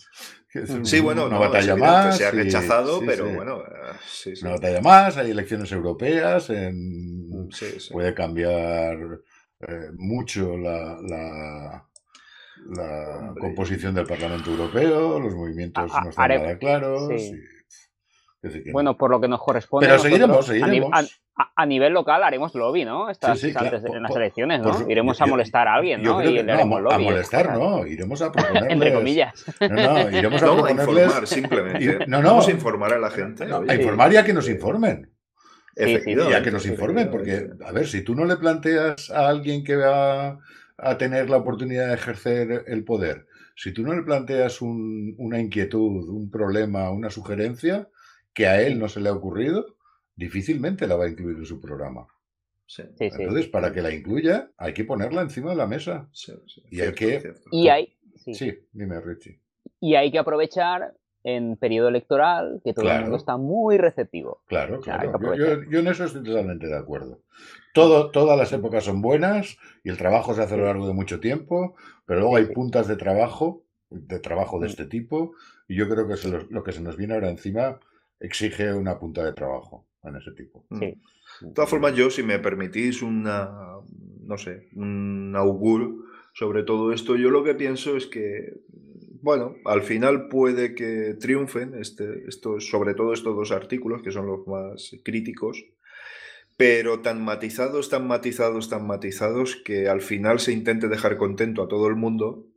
sí, 0.84 1.00
bueno, 1.00 1.28
una 1.28 1.40
batalla 1.40 1.76
más. 1.76 2.18
Se 2.18 2.26
ha 2.26 2.32
rechazado, 2.32 3.02
pero 3.06 3.34
bueno. 3.34 3.64
Sí, 4.06 4.34
una 4.42 4.52
batalla 4.52 4.82
más, 4.82 5.18
hay 5.18 5.32
elecciones 5.32 5.72
europeas, 5.72 6.50
en... 6.50 7.50
puede 7.92 8.14
cambiar 8.14 8.98
eh, 9.68 9.92
mucho 9.98 10.58
la, 10.58 10.98
la, 11.02 11.88
composición 13.40 13.96
del 13.96 14.06
Parlamento 14.06 14.52
Europeo, 14.52 15.20
los 15.20 15.36
movimientos 15.36 15.92
no 16.04 16.10
están 16.10 16.30
nada 16.30 16.58
claros. 16.58 17.12
Bueno, 18.72 18.98
por 18.98 19.12
lo 19.12 19.22
que 19.22 19.28
nos 19.28 19.40
corresponde. 19.42 19.88
Pero 19.88 20.00
seguiremos, 20.00 20.46
seguiremos. 20.46 20.92
A, 21.56 21.66
nivel 21.66 21.94
local 21.94 22.24
haremos 22.24 22.54
lobby, 22.56 22.86
¿no? 22.86 23.10
Estas, 23.10 23.44
antes 23.56 23.84
en 23.84 24.04
las 24.04 24.16
elecciones, 24.16 24.62
¿no? 24.62 24.90
iremos 24.90 25.20
a 25.22 25.26
molestar 25.26 25.68
a 25.68 25.76
alguien, 25.76 26.02
¿no? 26.02 26.22
Y 26.24 26.44
le 26.44 26.52
haremos 26.52 26.82
lobby. 26.82 26.96
A 26.96 27.00
molestar, 27.00 27.58
¿no? 27.58 27.86
Iremos 27.86 28.22
a 28.22 28.32
proponerles... 28.32 28.72
Entre 28.72 28.94
comillas. 28.94 29.46
No, 29.62 29.70
no, 29.70 30.10
iremos 30.12 30.42
a 30.42 30.46
no, 30.46 30.54
proponerles... 30.56 31.04
informar, 31.04 31.28
simplemente. 31.28 32.06
No, 32.08 32.22
no. 32.22 32.30
Vamos 32.30 32.48
a 32.48 32.52
informar 32.52 32.94
a 32.94 33.00
la 33.00 33.10
gente. 33.10 33.44
a 33.46 33.76
informar 33.76 34.14
y 34.14 34.18
a 34.18 34.26
que 34.26 34.34
nos 34.34 34.50
informen. 34.50 35.12
Y 35.76 36.34
a 36.34 36.44
que 36.44 36.52
nos 36.52 36.66
informen, 36.66 37.10
porque, 37.10 37.50
a 37.66 37.72
ver, 37.72 37.88
si 37.88 38.04
tú 38.04 38.14
no 38.14 38.26
le 38.26 38.38
planteas 38.38 39.10
a 39.10 39.30
alguien 39.30 39.64
que 39.64 39.76
va 39.78 40.40
a 40.78 40.98
tener 40.98 41.30
la 41.30 41.38
oportunidad 41.38 41.88
de 41.88 41.94
ejercer 41.94 42.66
el 42.68 42.84
poder, 42.84 43.26
si 43.56 43.72
tú 43.72 43.84
no 43.84 43.94
le 43.94 44.02
planteas 44.02 44.62
una 44.62 45.40
inquietud, 45.40 46.10
un 46.10 46.30
problema, 46.30 46.90
una 46.92 47.10
sugerencia 47.10 47.88
que 48.34 48.48
a 48.48 48.62
él 48.62 48.80
no 48.80 48.88
se 48.88 49.00
le 49.00 49.10
ha 49.10 49.14
ocurrido, 49.14 49.78
difícilmente 50.16 50.88
la 50.88 50.96
va 50.96 51.06
a 51.06 51.10
incluir 51.10 51.38
en 51.38 51.46
su 51.46 51.60
programa. 51.60 52.08
Entonces, 53.00 53.48
para 53.48 53.74
que 53.74 53.82
la 53.82 53.94
incluya, 53.94 54.52
hay 54.58 54.74
que 54.74 54.86
ponerla 54.86 55.22
encima 55.22 55.50
de 55.50 55.58
la 55.58 55.68
mesa. 55.68 56.10
y 56.70 56.82
hay 56.82 56.94
que. 56.94 57.34
Y 57.52 57.68
hay. 57.68 57.98
Sí, 58.16 58.60
dime, 58.72 59.02
Richie. 59.02 59.42
Y 59.80 59.96
hay 59.96 60.12
que 60.12 60.20
aprovechar 60.20 60.94
en 61.24 61.56
periodo 61.56 61.90
electoral, 61.90 62.62
que 62.64 62.74
todo 62.74 62.90
el 62.90 63.02
mundo 63.02 63.18
está 63.18 63.38
muy 63.38 63.78
receptivo. 63.78 64.42
Claro, 64.48 64.80
claro. 64.80 65.36
Yo, 65.36 65.80
en 65.80 65.88
eso 65.88 66.06
estoy 66.06 66.24
totalmente 66.24 66.68
de 66.68 66.78
acuerdo. 66.78 67.22
Todo, 67.74 68.12
todas 68.12 68.38
las 68.38 68.52
épocas 68.54 68.84
son 68.84 69.02
buenas 69.02 69.58
y 69.84 69.90
el 69.90 69.98
trabajo 69.98 70.34
se 70.34 70.42
hace 70.42 70.56
a 70.56 70.58
lo 70.58 70.66
largo 70.66 70.88
de 70.88 70.94
mucho 70.94 71.20
tiempo, 71.20 71.76
pero 72.06 72.22
luego 72.22 72.38
hay 72.38 72.46
puntas 72.46 72.88
de 72.88 72.96
trabajo, 72.96 73.64
de 73.90 74.20
trabajo 74.20 74.60
de 74.60 74.68
este 74.68 74.86
tipo, 74.86 75.34
y 75.68 75.76
yo 75.76 75.88
creo 75.88 76.08
que 76.08 76.16
lo, 76.50 76.64
que 76.64 76.72
se 76.72 76.82
nos 76.82 76.98
viene 76.98 77.14
ahora 77.14 77.30
encima 77.30 77.80
exige 78.22 78.74
una 78.74 78.98
punta 78.98 79.24
de 79.26 79.34
trabajo 79.34 79.88
en 80.04 80.16
ese 80.16 80.32
tipo. 80.32 80.66
De 80.70 80.98
todas 81.54 81.70
formas, 81.70 81.96
yo, 81.96 82.10
si 82.10 82.24
me 82.24 82.40
permitís 82.40 83.02
una, 83.02 83.50
no 84.24 84.38
sé, 84.38 84.70
un 84.76 85.34
augur 85.36 86.06
sobre 86.34 86.64
todo 86.64 86.94
esto, 86.94 87.18
yo 87.18 87.30
lo 87.30 87.44
que 87.44 87.56
pienso 87.56 87.98
es 87.98 88.08
que 88.08 88.62
bueno, 89.22 89.56
al 89.66 89.84
final 89.84 90.28
puede 90.28 90.74
que 90.74 91.16
triunfen, 91.20 91.76
este, 91.80 92.32
sobre 92.32 92.96
todo 92.96 93.14
estos 93.14 93.36
dos 93.36 93.52
artículos, 93.52 94.02
que 94.02 94.12
son 94.12 94.26
los 94.26 94.48
más 94.48 94.96
críticos, 95.04 95.64
pero 96.58 97.02
tan 97.02 97.24
matizados, 97.24 97.90
tan 97.90 98.08
matizados, 98.08 98.70
tan 98.70 98.86
matizados, 98.86 99.56
que 99.56 99.88
al 99.88 100.02
final 100.02 100.40
se 100.40 100.52
intente 100.52 100.88
dejar 100.88 101.18
contento 101.18 101.64
a 101.64 101.68
todo 101.68 101.88
el 101.88 101.96
mundo 101.96 102.48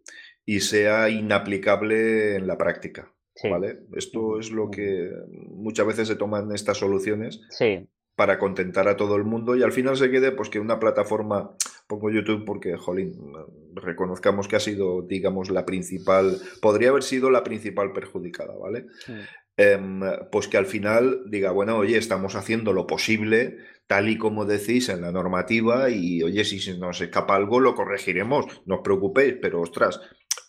y 0.47 0.61
sea 0.61 1.11
inaplicable 1.11 2.37
en 2.37 2.47
la 2.47 2.59
práctica. 2.59 3.14
¿Vale? 3.43 3.81
Esto 3.97 4.39
es 4.39 4.53
lo 4.53 4.71
que 4.71 5.11
muchas 5.51 5.87
veces 5.87 6.09
se 6.09 6.17
toman 6.17 6.53
estas 6.53 6.79
soluciones 6.79 7.41
para 8.15 8.39
contentar 8.39 8.87
a 8.87 8.97
todo 8.97 9.17
el 9.17 9.25
mundo 9.25 9.57
y 9.57 9.63
al 9.63 9.73
final 9.73 9.97
se 9.97 10.11
quede 10.11 10.31
pues 10.31 10.49
que 10.49 10.61
una 10.61 10.79
plataforma 10.79 11.57
Pongo 11.87 12.11
YouTube 12.11 12.45
porque, 12.47 12.77
jolín, 12.77 13.15
reconozcamos 13.75 14.49
que 14.49 14.57
ha 14.57 14.61
sido, 14.61 15.03
digamos, 15.03 15.51
la 15.51 15.67
principal, 15.67 16.39
podría 16.63 16.89
haber 16.89 17.03
sido 17.03 17.31
la 17.31 17.45
principal 17.45 17.93
perjudicada, 17.93 18.55
¿vale? 18.57 18.87
Em, 19.57 20.01
pues 20.33 20.49
que 20.49 20.57
al 20.57 20.65
final 20.65 21.25
diga, 21.27 21.51
bueno, 21.51 21.77
oye, 21.77 21.99
estamos 21.99 22.37
haciendo 22.37 22.73
lo 22.73 22.87
posible, 22.87 23.59
tal 23.87 24.09
y 24.09 24.17
como 24.17 24.47
decís 24.47 24.89
en 24.89 25.03
la 25.03 25.13
normativa, 25.13 25.91
y 25.91 26.23
oye, 26.23 26.45
si 26.45 26.59
se 26.59 26.79
nos 26.79 27.03
escapa 27.03 27.37
algo, 27.37 27.61
lo 27.61 27.75
corregiremos, 27.75 28.47
no 28.65 28.77
os 28.77 28.81
preocupéis, 28.81 29.35
pero 29.43 29.61
ostras, 29.61 30.01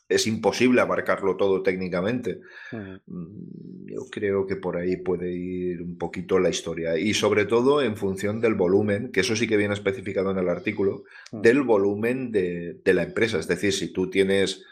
es 0.07 0.27
imposible 0.27 0.81
abarcarlo 0.81 1.35
todo 1.35 1.63
técnicamente. 1.63 2.41
Mm, 2.71 3.87
yo 3.87 4.05
creo 4.11 4.45
que 4.45 4.55
por 4.55 4.77
ahí 4.77 4.97
puede 4.97 5.31
ir 5.31 5.81
un 5.81 5.97
poquito 5.97 6.39
la 6.39 6.49
historia. 6.49 6.97
Y 6.97 7.13
sobre 7.13 7.45
todo 7.45 7.81
en 7.81 7.97
función 7.97 8.41
del 8.41 8.53
volumen, 8.53 9.11
que 9.11 9.21
eso 9.21 9.35
sí 9.35 9.47
que 9.47 9.57
viene 9.57 9.73
especificado 9.73 10.31
en 10.31 10.37
el 10.37 10.49
artículo, 10.49 11.03
del 11.31 11.63
volumen 11.63 12.31
de, 12.31 12.81
la 12.85 13.03
empresa. 13.03 13.39
Es 13.39 13.47
decir, 13.47 13.73
si 13.73 13.91
tú 13.91 14.09
tienes, 14.09 14.63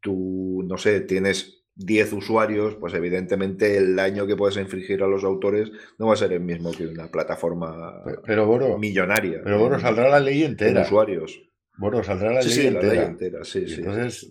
tú, 0.00 0.62
no 0.66 0.76
sé, 0.76 1.00
tienes 1.00 1.64
10 1.74 2.12
usuarios, 2.12 2.74
pues 2.76 2.92
evidentemente 2.92 3.78
el 3.78 3.96
daño 3.96 4.26
que 4.26 4.36
puedes 4.36 4.58
infligir 4.58 5.02
a 5.02 5.06
los 5.06 5.24
autores 5.24 5.70
no 5.98 6.08
va 6.08 6.14
a 6.14 6.16
ser 6.16 6.34
el 6.34 6.40
mismo 6.40 6.70
que 6.70 6.86
una 6.86 7.06
plataforma 7.06 8.02
pero, 8.26 8.78
millonaria. 8.78 9.40
Pero 9.42 9.58
bueno, 9.58 9.80
saldrá 9.80 10.10
la 10.10 10.20
ley 10.20 10.42
entera. 10.42 10.82
usuarios. 10.82 11.40
Bueno, 11.76 12.02
saldrá 12.02 12.32
la 12.32 12.42
ley 12.42 12.66
entera. 12.66 13.42
entonces, 13.54 14.30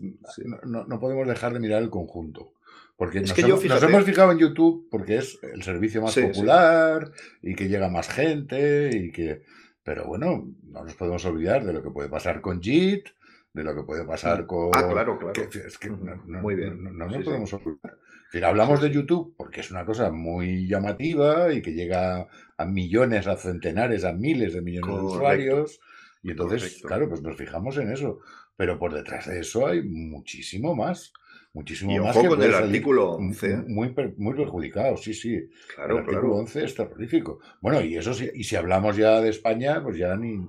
no, 0.64 1.00
podemos 1.00 1.28
dejar 1.28 1.54
de 1.54 1.60
mirar 1.60 1.82
el 1.82 1.90
conjunto. 1.90 2.54
Porque 2.96 3.22
nos, 3.22 3.36
hemos, 3.40 4.06
fijado 4.06 4.32
en 4.32 4.38
YouTube 4.38 4.88
porque 4.92 5.18
es 5.18 5.40
el 5.42 5.64
servicio 5.64 6.04
más 6.04 6.16
popular 6.16 7.12
y 7.42 7.56
que 7.56 7.68
llega 7.68 7.90
más 7.90 8.08
gente 8.10 8.96
y 8.96 9.12
que... 9.12 9.42
Pero 9.84 10.06
bueno, 10.06 10.48
no 10.70 10.84
nos 10.84 10.94
podemos 10.94 11.26
olvidar 11.26 11.66
de 11.66 11.74
lo 11.74 11.82
que 11.82 11.90
puede 11.90 12.10
pasar 12.10 12.42
con 12.42 12.62
JIT, 12.62 13.08
de 13.54 13.64
lo 13.64 13.74
que 13.74 13.82
puede 13.82 14.06
pasar 14.06 14.44
mm. 14.44 14.46
con... 14.46 14.70
Ah, 14.76 14.88
claro, 14.88 15.18
claro. 15.18 15.42
es 15.42 15.78
que 15.80 15.90
muy 15.90 16.54
bien. 16.54 16.96
No, 16.96 17.08
nos 17.08 17.24
podemos 17.24 17.52
olvidar. 17.54 17.98
hablamos 18.44 18.80
de 18.80 18.92
YouTube 18.92 19.34
porque 19.36 19.62
es 19.62 19.72
una 19.72 19.84
cosa 19.84 20.12
muy 20.12 20.68
llamativa 20.68 21.52
y 21.52 21.64
que 21.64 21.74
llega 21.74 22.28
a 22.56 22.66
millones, 22.66 23.26
a 23.26 23.36
centenares, 23.36 24.06
a 24.06 24.14
miles 24.14 24.54
de 24.54 24.62
millones 24.62 24.96
de 24.96 25.02
usuarios 25.02 25.80
y 26.24 26.32
entonces, 26.32 26.82
claro, 26.84 27.10
pues 27.10 27.22
nos 27.22 27.36
fijamos 27.36 27.78
en 27.78 27.92
eso. 27.92 28.20
Pero 28.56 28.78
por 28.78 28.94
detrás 28.94 29.28
de 29.28 29.40
eso 29.40 29.66
hay 29.66 29.82
muchísimo 29.82 30.76
más. 30.76 31.14
Muchísimo 31.54 31.98
más. 32.04 32.16
que 32.16 32.28
con 32.28 32.42
el 32.42 32.54
artículo 32.54 33.14
11. 33.14 33.58
Muy, 33.68 33.94
muy 34.18 34.36
perjudicado, 34.36 34.98
sí, 34.98 35.14
sí. 35.14 35.50
Claro, 35.76 35.98
el 35.98 36.04
artículo 36.04 36.36
11 36.36 36.64
es 36.64 36.76
terrorífico. 36.76 37.40
Bueno, 37.60 37.82
y 37.82 37.98
eso 37.98 38.12
y 38.34 38.44
si 38.44 38.56
hablamos 38.56 38.96
ya 38.98 39.20
de 39.20 39.30
España, 39.30 39.82
pues 39.84 39.98
ya 39.98 40.16
ni, 40.16 40.48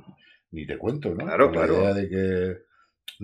ni 0.51 0.67
te 0.67 0.77
cuento, 0.77 1.15
¿no? 1.15 1.25
Claro, 1.25 1.51
claro. 1.51 1.95
de 1.95 2.09
que. 2.09 2.73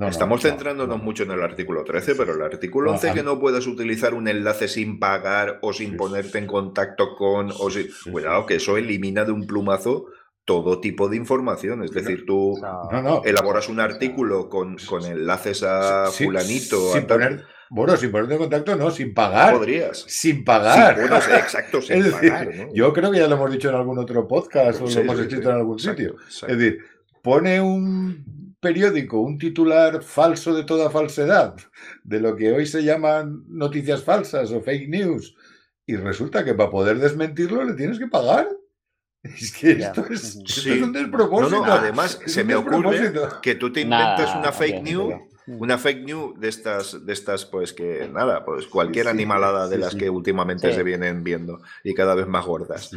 Estamos 0.08 0.42
centrándonos 0.42 1.02
mucho 1.02 1.24
en 1.24 1.32
el 1.32 1.42
artículo 1.42 1.82
13, 1.82 2.14
pero 2.14 2.34
el 2.34 2.42
artículo 2.42 2.92
11 2.92 3.14
que 3.14 3.22
no 3.22 3.40
puedas 3.40 3.66
utilizar 3.66 4.14
un 4.14 4.28
enlace 4.28 4.68
sin 4.68 4.98
pagar 4.98 5.58
o 5.62 5.72
sin 5.72 5.96
ponerte 5.96 6.38
en 6.38 6.46
contacto 6.46 7.16
con... 7.16 7.50
O 7.50 7.68
cuidado, 8.10 8.46
que 8.46 8.56
eso 8.56 8.76
elimina 8.76 9.24
de 9.24 9.32
un 9.32 9.46
plumazo 9.46 10.06
todo 10.48 10.80
tipo 10.80 11.10
de 11.10 11.16
información. 11.18 11.84
Es 11.84 11.90
decir, 11.90 12.24
tú 12.24 12.58
elaboras 13.22 13.68
un 13.68 13.80
artículo 13.80 14.48
con, 14.48 14.78
con 14.78 15.04
enlaces 15.04 15.62
a 15.62 16.06
fulanito. 16.10 16.90
Sin, 16.94 17.06
poner, 17.06 17.44
bueno, 17.68 17.94
sin 17.98 18.10
ponerte 18.10 18.32
en 18.32 18.40
contacto, 18.40 18.74
no, 18.74 18.90
sin 18.90 19.12
pagar. 19.12 19.52
Podrías. 19.52 20.06
Sin 20.08 20.44
pagar. 20.44 20.98
exacto, 21.38 21.82
sin 21.82 22.10
pagar. 22.10 22.48
Yo 22.72 22.94
creo 22.94 23.12
que 23.12 23.18
ya 23.18 23.28
lo 23.28 23.34
hemos 23.34 23.52
dicho 23.52 23.68
en 23.68 23.74
algún 23.74 23.98
otro 23.98 24.26
podcast 24.26 24.80
o 24.80 24.86
lo 24.86 25.00
hemos 25.00 25.20
escrito 25.20 25.50
en 25.50 25.56
algún 25.56 25.78
sitio. 25.78 26.16
Es 26.26 26.58
decir, 26.58 26.78
pone 27.22 27.60
un 27.60 28.56
periódico, 28.58 29.20
un 29.20 29.36
titular 29.36 30.02
falso 30.02 30.54
de 30.54 30.64
toda 30.64 30.88
falsedad, 30.88 31.56
de 32.04 32.20
lo 32.20 32.36
que 32.36 32.52
hoy 32.52 32.64
se 32.64 32.82
llaman 32.82 33.44
noticias 33.48 34.02
falsas 34.02 34.50
o 34.50 34.62
fake 34.62 34.88
news, 34.88 35.36
y 35.84 35.96
resulta 35.96 36.42
que 36.42 36.54
para 36.54 36.70
poder 36.70 37.00
desmentirlo 37.00 37.64
le 37.64 37.74
tienes 37.74 37.98
que 37.98 38.06
pagar. 38.06 38.48
Es 39.22 39.52
que 39.52 39.72
esto, 39.72 40.06
es, 40.10 40.66
un 40.66 40.92
despropósito. 40.92 41.64
además, 41.64 42.20
se 42.26 42.44
me 42.44 42.54
ocurre 42.54 43.12
que 43.42 43.56
tú 43.56 43.72
te 43.72 43.80
inventas 43.80 44.34
una 44.36 44.52
fake 44.52 44.82
news. 44.82 45.14
Una 45.46 45.78
fake 45.78 46.04
news 46.04 46.38
de 46.38 46.48
estas, 46.48 47.06
de 47.06 47.12
estas, 47.12 47.46
pues 47.46 47.72
que 47.72 48.06
nada, 48.12 48.44
pues 48.44 48.66
cualquier 48.66 49.08
animalada 49.08 49.66
de 49.66 49.78
las 49.78 49.94
que 49.94 50.10
últimamente 50.10 50.74
se 50.74 50.82
vienen 50.82 51.24
viendo 51.24 51.62
y 51.82 51.94
cada 51.94 52.14
vez 52.14 52.26
más 52.26 52.44
gordas. 52.44 52.90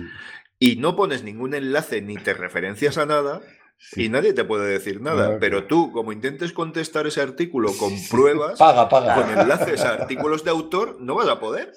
Y 0.59 0.75
no 0.75 0.97
pones 0.97 1.23
ningún 1.23 1.53
enlace 1.53 2.01
ni 2.01 2.17
te 2.17 2.33
referencias 2.33 2.97
a 2.97 3.05
nada, 3.05 3.41
y 3.95 4.09
nadie 4.09 4.33
te 4.33 4.43
puede 4.43 4.69
decir 4.69 5.01
nada, 5.01 5.37
pero 5.39 5.65
tú, 5.65 5.91
como 5.91 6.11
intentes 6.11 6.53
contestar 6.53 7.07
ese 7.07 7.21
artículo 7.21 7.71
con 7.77 7.91
pruebas, 8.09 8.59
paga, 8.59 8.87
paga. 8.87 9.15
con 9.15 9.29
enlaces 9.29 9.81
a 9.81 9.93
artículos 9.93 10.43
de 10.43 10.51
autor, 10.51 10.97
no 10.99 11.15
vas 11.15 11.27
a 11.27 11.39
poder. 11.39 11.73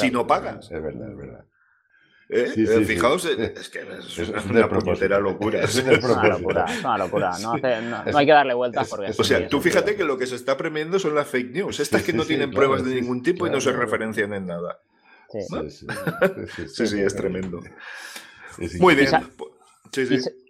Si 0.00 0.10
no 0.10 0.26
pagas. 0.26 0.70
Es 0.70 0.82
verdad, 0.82 1.10
es 1.10 1.16
verdad. 1.16 1.44
¿Eh? 2.34 2.84
fijaos, 2.84 3.24
es 3.24 3.68
que 3.68 3.80
es, 3.80 4.18
una 4.46 4.68
puñetera 4.68 5.20
locura. 5.20 5.62
Es 5.62 5.76
una 5.76 5.92
locura, 5.92 6.66
es 6.68 6.84
una 6.84 6.98
locura. 6.98 7.38
No, 7.38 8.18
hay 8.18 8.26
que 8.26 8.32
darle 8.32 8.54
vueltas 8.54 8.88
porque... 8.88 9.12
O 9.16 9.24
sea, 9.24 9.48
tú 9.48 9.60
fíjate 9.60 9.94
que 9.94 10.04
lo 10.04 10.18
que 10.18 10.26
se 10.26 10.34
está 10.34 10.56
premiando 10.56 10.98
son 10.98 11.14
las 11.14 11.28
fake 11.28 11.52
news. 11.52 11.80
Estas 11.80 12.02
que 12.02 12.12
no 12.12 12.24
tienen 12.24 12.50
pruebas 12.50 12.84
de 12.84 12.94
ningún 12.94 13.22
tipo 13.22 13.46
y 13.46 13.50
no 13.50 13.60
se 13.60 13.72
referencian 13.72 14.32
en 14.34 14.46
nada. 14.46 14.80
Sí, 15.30 15.40
sí, 16.86 17.00
es 17.00 17.14
tremendo. 17.14 17.60
Muy 18.78 18.94
bien. 18.94 19.10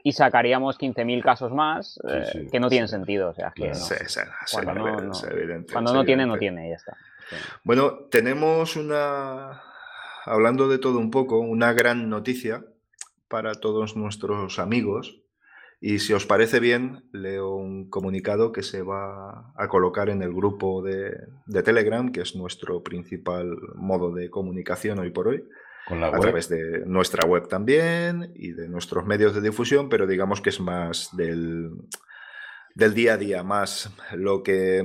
Y, 0.03 0.12
sacaríamos 0.12 0.79
15.000 0.79 1.23
casos 1.23 1.53
más 1.53 1.99
eh, 2.09 2.49
que 2.51 2.61
no 2.61 2.68
tienen 2.68 2.88
sentido. 2.88 3.31
O 3.31 3.35
sea, 3.35 3.53
que 3.55 3.73
cuando, 4.53 4.75
no, 4.75 5.12
cuando 5.70 5.94
no 5.94 6.05
tiene, 6.05 6.27
no 6.27 6.38
tiene, 6.38 6.70
ya 6.70 6.77
está. 6.77 6.97
Bueno, 7.62 8.07
tenemos 8.11 8.77
una 8.77 9.62
hablando 10.24 10.68
de 10.68 10.78
todo 10.78 10.98
un 10.98 11.10
poco, 11.10 11.38
una 11.38 11.72
gran 11.72 12.08
noticia 12.08 12.64
para 13.28 13.54
todos 13.54 13.96
nuestros 13.96 14.58
amigos. 14.58 15.20
Y 15.80 15.98
si 15.98 16.12
os 16.14 16.24
parece 16.24 16.60
bien, 16.60 17.04
leo 17.12 17.56
un 17.56 17.90
comunicado 17.90 18.52
que 18.52 18.62
se 18.62 18.82
va 18.82 19.52
a 19.56 19.68
colocar 19.68 20.08
en 20.08 20.22
el 20.22 20.32
grupo 20.32 20.82
de, 20.82 21.14
Telegram, 21.62 22.10
que 22.10 22.22
es 22.22 22.37
nuestro 22.37 22.82
principal 22.82 23.58
modo 23.74 24.12
de 24.12 24.30
comunicación 24.30 24.98
hoy 24.98 25.10
por 25.10 25.28
hoy. 25.28 25.44
a 25.88 26.18
través 26.18 26.48
de 26.48 26.84
nuestra 26.87 27.28
web 27.28 27.48
también 27.48 28.32
y 28.34 28.52
de 28.52 28.68
nuestros 28.68 29.04
medios 29.04 29.34
de 29.34 29.42
difusión, 29.42 29.90
pero 29.90 30.06
digamos 30.06 30.40
que 30.40 30.48
es 30.48 30.60
más 30.60 31.14
del, 31.14 31.72
del 32.74 32.94
día 32.94 33.14
a 33.14 33.16
día, 33.18 33.42
más 33.42 33.92
lo 34.14 34.42
que 34.42 34.82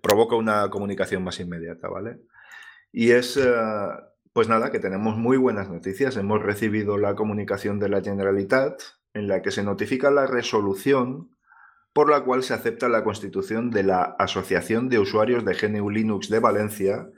provoca 0.00 0.36
una 0.36 0.70
comunicación 0.70 1.24
más 1.24 1.40
inmediata, 1.40 1.88
¿vale? 1.88 2.20
Y 2.92 3.10
es 3.10 3.36
eh, 3.36 3.50
pues 4.36 4.50
nada, 4.50 4.70
que 4.70 4.80
tenemos 4.80 5.16
muy 5.16 5.38
buenas 5.38 5.70
noticias. 5.70 6.14
Hemos 6.18 6.42
recibido 6.42 6.98
la 6.98 7.14
comunicación 7.14 7.78
de 7.78 7.88
la 7.88 8.02
Generalitat 8.02 8.82
en 9.14 9.28
la 9.28 9.40
que 9.40 9.50
se 9.50 9.62
notifica 9.62 10.10
la 10.10 10.26
resolución 10.26 11.30
por 11.94 12.10
la 12.10 12.22
cual 12.22 12.42
se 12.42 12.52
acepta 12.52 12.90
la 12.90 13.02
constitución 13.02 13.70
de 13.70 13.84
la 13.84 14.02
Asociación 14.18 14.90
de 14.90 14.98
Usuarios 14.98 15.42
de 15.46 15.54
GNU 15.54 15.88
Linux 15.88 16.28
de 16.28 16.40
Valencia, 16.40 17.08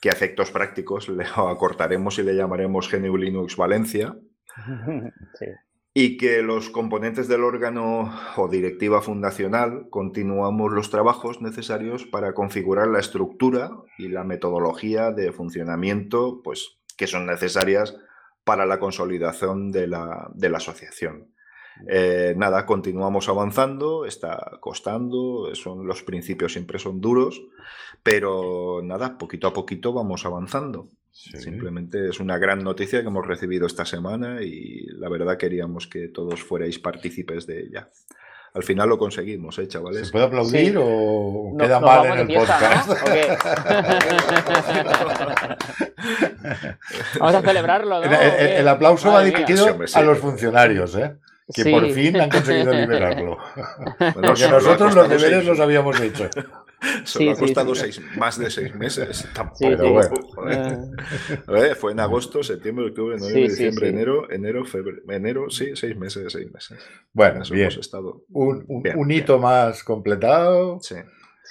que 0.00 0.08
a 0.08 0.12
efectos 0.14 0.50
prácticos 0.50 1.08
le 1.16 1.26
acortaremos 1.36 2.18
y 2.18 2.24
le 2.24 2.34
llamaremos 2.34 2.90
GNU 2.90 3.18
Linux 3.18 3.56
Valencia. 3.56 4.16
y 5.96 6.16
que 6.16 6.42
los 6.42 6.70
componentes 6.70 7.28
del 7.28 7.44
órgano 7.44 8.12
o 8.36 8.48
directiva 8.48 9.00
fundacional 9.00 9.86
continuamos 9.90 10.72
los 10.72 10.90
trabajos 10.90 11.40
necesarios 11.40 12.04
para 12.04 12.34
configurar 12.34 12.88
la 12.88 12.98
estructura 12.98 13.70
y 13.96 14.08
la 14.08 14.24
metodología 14.24 15.12
de 15.12 15.30
funcionamiento 15.30 16.40
pues, 16.42 16.78
que 16.96 17.06
son 17.06 17.26
necesarias 17.26 17.96
para 18.42 18.66
la 18.66 18.80
consolidación 18.80 19.70
de 19.70 19.86
la, 19.86 20.32
asociación. 20.56 21.32
Eh, 21.88 22.34
nada, 22.36 22.66
continuamos 22.66 23.28
avanzando, 23.28 24.04
está 24.04 24.58
costando, 24.60 25.54
son, 25.54 25.86
los 25.86 26.02
principios 26.02 26.52
siempre 26.52 26.80
son 26.80 27.00
duros, 27.00 27.40
pero 28.02 28.80
nada, 28.82 29.16
poquito 29.16 29.46
a 29.46 29.52
poquito 29.52 29.92
vamos 29.92 30.26
avanzando. 30.26 30.88
Simplemente 31.14 32.08
es 32.08 32.18
una 32.18 32.38
gran 32.38 32.64
noticia 32.64 33.00
que 33.00 33.06
hemos 33.06 33.24
recibido 33.24 33.68
esta 33.68 33.84
semana 33.84 34.42
y 34.42 34.84
la 34.98 35.08
verdad 35.08 35.38
queríamos 35.38 35.86
que 35.86 36.08
todos 36.08 36.42
fuerais 36.42 36.80
partícipes 36.80 37.46
de 37.46 37.60
ella. 37.60 37.88
Al 38.52 38.64
final 38.64 38.88
lo 38.88 38.98
conseguimos, 38.98 39.56
¿eh, 39.60 39.68
chavales? 39.68 40.08
¿Se 40.08 40.12
puede 40.12 40.24
aplaudir 40.24 40.76
o 40.76 41.54
queda 41.56 41.78
mal 41.78 42.06
en 42.06 42.30
el 42.30 42.36
podcast? 42.36 42.88
vamos 47.20 47.34
a 47.34 47.42
celebrarlo, 47.42 48.04
¿no? 48.04 48.12
El, 48.12 48.66
aplauso 48.66 49.12
va 49.12 49.22
dirigido 49.22 49.78
a 49.94 50.02
los 50.02 50.18
funcionarios, 50.18 50.96
¿eh? 50.96 51.16
que 51.52 51.64
por 51.70 51.88
fin 51.90 52.20
han 52.20 52.30
conseguido 52.30 52.72
liberarlo. 52.72 53.38
Porque 54.14 54.48
nosotros 54.48 54.94
los 54.94 55.08
deberes 55.08 55.44
los 55.44 55.60
habíamos 55.60 56.00
hecho. 56.00 56.28
Solo 57.04 57.32
ha 57.32 57.36
costado 57.36 57.72
más 58.16 58.38
de 58.38 58.50
seis 58.50 58.74
meses. 58.74 59.26
Tampoco. 59.34 59.66
Bueno. 60.36 60.90
fue 61.76 61.92
en 61.92 62.00
agosto, 62.00 62.42
septiembre, 62.42 62.86
octubre, 62.86 63.16
noviembre, 63.16 63.48
diciembre, 63.48 63.88
enero, 63.88 64.30
enero, 64.30 64.64
febrero. 64.64 65.02
Enero, 65.08 65.50
sí, 65.50 65.70
seis 65.74 65.96
meses, 65.96 66.32
seis 66.32 66.50
meses. 66.52 66.78
Bueno, 67.12 67.42
bien. 67.50 67.68
Estado 67.68 68.24
un, 68.30 68.64
un, 68.68 69.10
hito 69.10 69.38
más 69.38 69.82
completado. 69.84 70.78
Sí. 70.80 70.96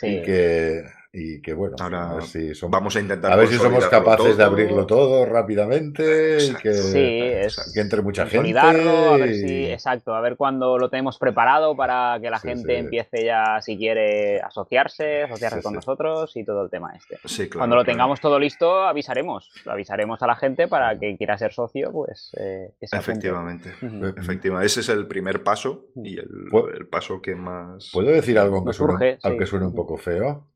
Y 0.01 0.21
que 0.21 0.83
y 1.15 1.41
que 1.41 1.53
bueno, 1.53 1.75
Ahora 1.79 2.09
a 2.09 2.15
ver 2.15 2.23
si 2.23 2.55
somos, 2.55 2.71
vamos 2.71 2.95
a 2.95 2.99
intentar 2.99 3.31
a 3.31 3.35
ver 3.35 3.47
si 3.47 3.57
somos 3.57 3.85
capaces 3.85 4.35
de 4.35 4.43
abrirlo 4.43 4.87
todo 4.87 5.23
rápidamente 5.27 6.43
y 6.43 6.55
que, 6.55 7.47
que, 7.71 7.79
entre 7.79 8.01
mucha 8.01 8.25
gente. 8.25 8.57
A 8.57 9.17
ver 9.17 9.35
si, 9.35 9.65
exacto, 9.65 10.15
a 10.15 10.21
ver 10.21 10.35
cuándo 10.37 10.79
lo 10.79 10.89
tenemos 10.89 11.19
preparado 11.19 11.77
para 11.77 12.17
que 12.19 12.31
la 12.31 12.39
gente 12.39 12.79
empiece 12.79 13.23
ya, 13.23 13.61
si 13.61 13.77
quiere, 13.77 14.41
asociarse, 14.41 15.21
asociarse 15.23 15.61
con 15.61 15.75
nosotros 15.75 16.35
y 16.35 16.43
todo 16.43 16.63
el 16.63 16.71
tema 16.71 16.93
este. 16.95 17.49
cuando 17.55 17.75
lo 17.75 17.85
tengamos 17.85 18.19
todo 18.19 18.39
listo, 18.39 18.81
avisaremos, 18.81 19.51
avisaremos 19.67 20.19
a 20.23 20.25
la 20.25 20.35
gente 20.35 20.67
para 20.67 20.97
que 20.97 21.15
quiera 21.15 21.37
ser 21.37 21.53
socio, 21.53 21.91
pues. 21.91 22.31
Eh, 22.39 22.71
Efectivamente, 22.81 23.69
efectivamente. 24.17 24.65
Ese 24.65 24.79
es 24.79 24.89
el 24.89 25.05
primer 25.05 25.43
paso 25.43 25.85
y 25.95 26.17
el, 26.17 26.49
el 26.75 26.87
paso 26.87 27.21
que 27.21 27.35
más. 27.35 27.91
¿Puedo 27.93 28.09
decir 28.09 28.39
algo 28.39 28.57
aunque, 28.57 28.73
suene, 28.73 29.19
aunque 29.21 29.45
suene 29.45 29.67
un 29.67 29.75
poco 29.75 29.95
feo? 29.97 30.47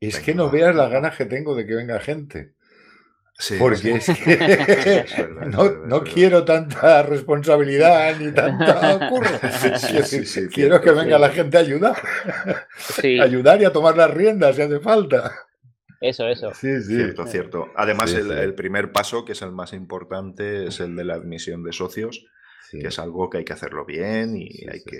Es 0.00 0.20
que 0.20 0.34
no 0.34 0.50
veas 0.50 0.74
las 0.74 0.90
ganas 0.90 1.16
que 1.16 1.26
tengo 1.26 1.54
de 1.54 1.66
que 1.66 1.74
venga 1.74 2.00
gente. 2.00 2.54
Porque 3.58 3.94
es 3.94 4.06
que 4.06 5.04
no, 5.86 6.04
quiero 6.04 6.44
tanta 6.44 7.02
responsabilidad 7.02 8.16
ni 8.18 8.32
tanta 8.32 9.08
curro. 9.08 9.30
quiero 10.52 10.80
que 10.80 10.90
venga 10.90 11.18
la 11.18 11.30
gente 11.30 11.56
a 11.56 11.60
ayudar. 11.60 11.96
Ayudar 13.22 13.60
y 13.60 13.64
a 13.64 13.72
tomar 13.72 13.96
las 13.96 14.10
riendas 14.10 14.56
si 14.56 14.62
hace 14.62 14.80
falta. 14.80 15.32
Eso, 16.00 16.26
eso. 16.28 16.52
Sí, 16.54 16.80
Cierto, 16.80 17.26
cierto. 17.26 17.72
Además, 17.76 18.14
el, 18.14 18.54
primer 18.54 18.90
paso, 18.90 19.24
que 19.24 19.32
es 19.32 19.42
el 19.42 19.52
más 19.52 19.74
importante, 19.74 20.66
es 20.66 20.80
el 20.80 20.96
de 20.96 21.04
la 21.04 21.14
admisión 21.14 21.62
de 21.62 21.72
socios 21.72 22.26
que 22.70 22.88
es 22.88 22.98
algo 22.98 23.28
que 23.28 23.38
hay 23.38 23.44
que 23.44 23.52
hacerlo 23.52 23.84
bien 23.84 24.36
y 24.36 24.68
hay 24.70 24.82
que 24.84 24.98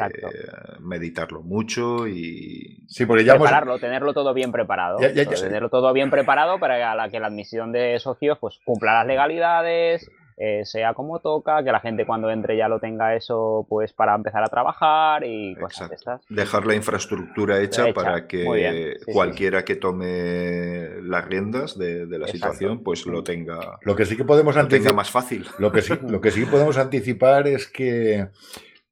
meditarlo 0.81 1.43
mucho 1.43 2.09
y... 2.09 2.85
Sí, 2.89 3.07
porque 3.07 3.25
ya 3.25 3.35
Prepararlo, 3.35 3.79
tenerlo 3.79 4.13
todo 4.13 4.35
bien 4.35 4.51
preparado. 4.51 4.99
tenerlo 4.99 5.69
todo 5.69 5.93
bien 5.93 6.11
preparado 6.11 6.59
para 6.59 7.09
que 7.09 7.21
la 7.21 7.29
admisión 7.29 7.73
de 7.73 7.99
socios 8.01 8.39
pues 8.41 8.59
cumpla 8.65 8.95
las 8.95 9.07
legalidades, 9.07 10.11
eh, 10.43 10.65
sea 10.65 10.95
como 10.95 11.19
toca, 11.19 11.63
que 11.63 11.71
la 11.71 11.81
gente 11.81 12.07
cuando 12.07 12.31
entre 12.31 12.57
ya 12.57 12.67
lo 12.67 12.81
tenga 12.81 13.15
eso 13.15 13.67
pues 13.69 13.93
para 13.93 14.15
empezar 14.15 14.43
a 14.43 14.47
trabajar 14.47 15.23
y 15.23 15.55
cosas 15.55 15.93
estas. 15.93 16.23
Dejar 16.31 16.67
la 16.67 16.75
infraestructura 16.75 17.61
hecha, 17.61 17.93
para 17.93 18.27
que 18.27 18.97
cualquiera 19.13 19.67
que 19.67 19.77
tome 19.77 21.03
las 21.03 21.27
riendas 21.27 21.79
de, 21.79 22.07
la 22.07 22.27
situación 22.27 22.83
pues 22.83 23.05
lo 23.05 23.23
tenga, 23.23 23.79
lo 23.83 23.95
que 23.95 24.07
sí 24.07 24.17
que 24.17 24.25
podemos 24.25 24.57
anticipar, 24.57 24.95
más 24.95 25.11
fácil. 25.11 25.47
Lo 25.59 25.71
que, 25.73 25.83
sí, 25.83 25.93
lo 26.09 26.23
que 26.23 26.31
sí 26.31 26.47
podemos 26.47 26.79
anticipar 26.79 27.47
es 27.47 27.69
que 27.69 28.29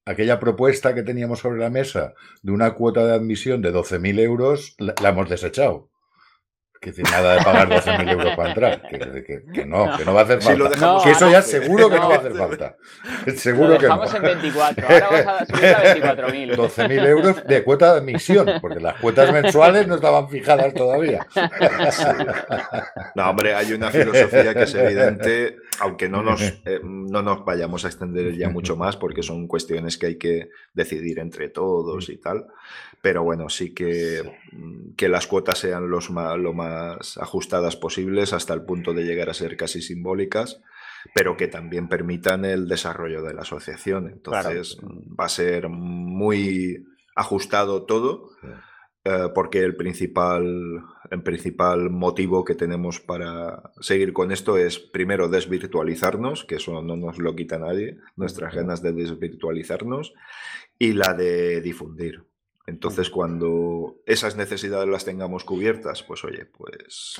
aquella 0.04 0.38
propuesta 0.38 0.94
que 0.94 1.02
teníamos 1.02 1.38
sobre 1.38 1.61
la 1.61 1.70
mesa 1.70 2.12
de 2.42 2.52
una 2.52 2.74
cuota 2.74 3.06
de 3.06 3.14
admisión 3.14 3.62
de 3.62 3.72
12.000 3.72 4.20
euros 4.20 4.76
la 4.78 5.08
hemos 5.08 5.30
desechado. 5.30 5.88
Que 6.81 6.93
sin 6.93 7.05
nada 7.05 7.35
de 7.35 7.45
pagar 7.45 7.69
12.000 7.71 8.11
euros 8.12 8.37
para 8.37 8.49
entrar. 8.51 8.83
Que, 8.88 9.64
no, 9.67 9.97
que 9.97 10.05
no 10.05 10.14
va 10.14 10.21
a 10.21 10.25
hacer 10.25 10.43
falta. 10.43 11.03
que 11.03 11.11
eso 11.11 11.31
ya 11.31 11.43
seguro 11.43 11.91
que 11.91 11.97
no 11.97 12.09
va 12.09 12.14
a 12.14 12.19
hacer 12.19 12.35
falta. 12.35 12.77
Seguro 13.37 13.79
que 13.79 13.88
no. 13.88 14.05
en 14.05 14.23
24. 14.23 14.88
Ahora 14.88 15.11
vas 15.11 15.43
a 15.43 15.47
subir 15.47 15.64
a 15.67 16.17
24.000. 16.17 16.57
12.000 16.57 17.07
euros 17.07 17.47
de 17.47 17.64
cuota 17.64 17.93
de 17.93 17.99
admisión, 17.99 18.49
porque 18.61 18.81
las 18.81 18.99
cuotas 19.01 19.33
mensuales 19.33 19.87
no 19.87 19.97
estaban 19.97 20.29
fijadas 20.29 20.75
todavía. 20.75 21.27
No, 23.14 23.31
hombre, 23.31 23.55
hay 23.55 23.73
una 23.73 23.91
filosofía 23.91 24.55
que 24.55 24.62
es 24.62 24.75
evidente, 24.75 25.57
aunque 25.81 26.09
no 26.09 26.23
nos, 26.23 26.41
eh, 26.41 26.81
no 26.83 27.23
nos 27.23 27.45
vayamos 27.45 27.85
a 27.85 27.88
extender 27.88 28.35
ya 28.37 28.49
mucho 28.49 28.77
más, 28.77 28.97
porque 28.97 29.23
son 29.23 29.47
cuestiones 29.49 29.99
que 29.99 30.07
hay 30.07 30.19
que 30.19 30.51
decidir 30.73 31.19
entre 31.19 31.49
todos 31.49 32.09
y 32.11 32.19
tal. 32.19 32.47
Pero 33.01 33.23
bueno, 33.23 33.49
sí 33.49 33.75
que, 33.75 34.23
que 34.97 35.09
las 35.09 35.27
cuotas 35.27 35.59
sean 35.59 35.88
los 35.88 36.11
lo 36.11 36.53
más 36.53 36.67
ajustadas 37.20 37.76
posibles 37.76 38.33
hasta 38.33 38.54
el 38.54 38.62
punto 38.62 38.92
de 38.94 39.04
llegar 39.04 39.31
a 39.31 39.35
ser 39.35 39.57
casi 39.57 39.83
simbólicas, 39.83 40.61
pero 41.14 41.37
que 41.37 41.48
también 41.48 41.88
permitan 41.88 42.44
el 42.44 42.68
desarrollo 42.68 43.22
de 43.22 43.35
la 43.35 43.42
asociación. 43.42 44.09
Entonces 44.09 44.78
va 45.18 45.24
a 45.26 45.28
ser 45.28 45.68
muy 45.68 46.85
ajustado 47.14 47.85
todo. 47.85 48.31
Eh, 49.04 49.28
porque 49.35 49.61
el 49.61 49.74
principal, 49.74 50.83
el 51.11 51.22
principal 51.22 51.88
motivo 51.88 52.44
que 52.44 52.54
tenemos 52.54 53.00
para 53.00 53.72
seguir 53.81 54.12
con 54.12 54.33
esto 54.33 54.59
es 54.59 54.78
primero 54.78 55.28
desvirtualizarnos, 55.28 56.44
que 56.44 56.57
eso 56.57 56.83
no 56.83 56.94
nos 56.94 57.18
lo 57.18 57.35
quita 57.35 57.59
nadie, 57.59 57.98
nuestras 58.16 58.54
ganas 58.54 58.83
de 58.83 58.92
desvirtualizarnos, 58.92 60.12
y 60.78 60.92
la 60.92 61.14
de 61.14 61.62
difundir. 61.62 62.24
Entonces, 62.68 63.09
cuando 63.09 63.96
esas 64.04 64.37
necesidades 64.37 64.87
las 64.87 65.07
tengamos 65.07 65.42
cubiertas, 65.42 66.02
pues 66.02 66.22
oye, 66.22 66.44
pues... 66.44 67.14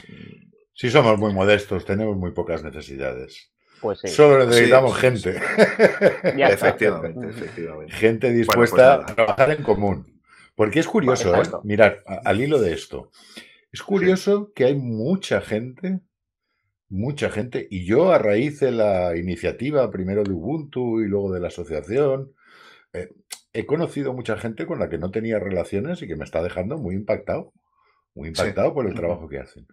Sí 0.75 0.91
somos 0.91 1.19
muy 1.19 1.33
modestos, 1.33 1.87
tenemos 1.87 2.19
muy 2.19 2.33
pocas 2.33 2.63
necesidades. 2.63 3.51
Pues 3.81 4.01
sí. 4.01 4.09
Solo 4.09 4.45
necesitamos 4.45 4.95
gente. 4.99 5.31
efectivamente, 6.23 7.29
efectivamente. 7.31 7.95
Gente 7.95 8.31
dispuesta 8.31 8.99
pues 8.99 9.11
a 9.11 9.15
trabajar 9.15 9.51
en 9.53 9.63
común. 9.63 10.21
Porque 10.55 10.81
es 10.81 10.87
curioso, 10.87 11.35
¿eh? 11.35 11.43
mirar, 11.65 12.03
al 12.25 12.41
hilo 12.43 12.61
de 12.61 12.75
esto, 12.75 13.11
es 13.73 13.83
curioso 13.83 14.53
que 14.55 14.67
hay 14.67 14.75
mucha 14.75 15.41
gente, 15.41 16.01
mucha 16.91 17.31
gente, 17.31 17.67
y 17.71 17.87
yo 17.87 18.13
a 18.13 18.19
raíz 18.19 18.61
de 18.61 18.73
la 18.73 19.17
iniciativa, 19.17 19.91
primero 19.91 20.25
de 20.25 20.33
Ubuntu 20.33 21.01
y 21.01 21.07
luego 21.07 21.33
de 21.33 21.41
la 21.41 21.49
asociación, 21.49 22.35
eh, 22.93 23.09
he 23.53 23.67
conocido 23.67 24.13
mucha 24.13 24.37
gente 24.37 24.67
con 24.67 24.79
la 24.79 24.89
que 24.89 24.99
no 24.99 25.11
tenía 25.11 25.39
relaciones 25.39 26.03
y 26.03 26.07
que 26.07 26.17
me 26.17 26.25
está 26.25 26.43
dejando 26.43 26.79
muy 26.79 26.95
impactado, 26.95 27.53
muy 28.15 28.29
impactado 28.29 28.75
por 28.75 28.87
el 28.87 28.95
trabajo 28.95 29.29
que 29.29 29.39
hacen. 29.39 29.67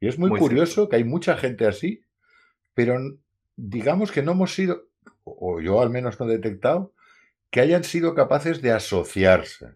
Y 0.00 0.08
es 0.08 0.18
muy, 0.18 0.30
curioso 0.38 0.88
que 0.88 0.96
hay 0.96 1.04
mucha 1.04 1.36
gente 1.36 1.66
así, 1.66 2.02
pero 2.74 2.98
digamos 3.56 4.10
que 4.10 4.22
no 4.22 4.32
hemos 4.32 4.54
sido, 4.54 4.88
o 5.24 5.60
yo 5.60 5.80
al 5.80 5.90
menos 5.90 6.18
no 6.18 6.26
he 6.26 6.36
detectado, 6.36 6.92
que 7.50 7.60
hayan 7.60 7.84
sido 7.84 8.14
capaces 8.14 8.62
de 8.62 8.72
asociarse. 8.72 9.74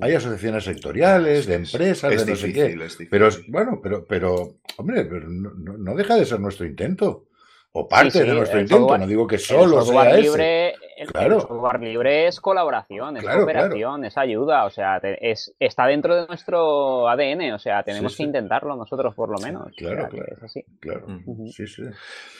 Hay 0.00 0.14
asociaciones 0.14 0.64
sectoriales, 0.64 1.46
de 1.46 1.56
empresas, 1.56 2.10
de 2.10 2.32
no 2.32 2.36
sé 2.36 2.52
qué. 2.52 3.06
Pero 3.10 3.28
bueno, 3.48 3.80
pero, 3.82 4.06
pero, 4.06 4.56
hombre, 4.76 5.04
pero 5.04 5.28
no, 5.28 5.94
deja 5.94 6.16
de 6.16 6.24
ser 6.24 6.40
nuestro 6.40 6.64
intento. 6.66 7.26
O 7.72 7.88
parte 7.88 8.22
de 8.22 8.32
nuestro 8.32 8.60
intento, 8.60 8.96
no 8.96 9.06
digo 9.06 9.26
que 9.26 9.36
solo 9.36 9.84
sea 9.84 10.16
libre, 10.16 10.74
el, 10.96 11.40
software 11.40 11.80
libre 11.80 12.26
es 12.26 12.40
colaboración, 12.40 13.16
es 13.16 13.24
cooperación, 13.24 14.04
es 14.04 14.16
ayuda, 14.16 14.64
o 14.64 14.70
sea, 14.70 14.98
es, 15.02 15.54
está 15.58 15.86
dentro 15.86 16.14
de 16.14 16.26
nuestro 16.26 17.08
ADN, 17.08 17.52
o 17.52 17.58
sea, 17.58 17.82
tenemos 17.82 18.16
que 18.16 18.22
intentarlo 18.22 18.76
nosotros 18.76 19.14
por 19.14 19.30
lo 19.30 19.38
menos. 19.38 19.72
Claro, 19.76 20.08
claro. 20.08 20.36
claro. 20.80 21.06
sí, 21.50 21.66
sí. 21.66 21.82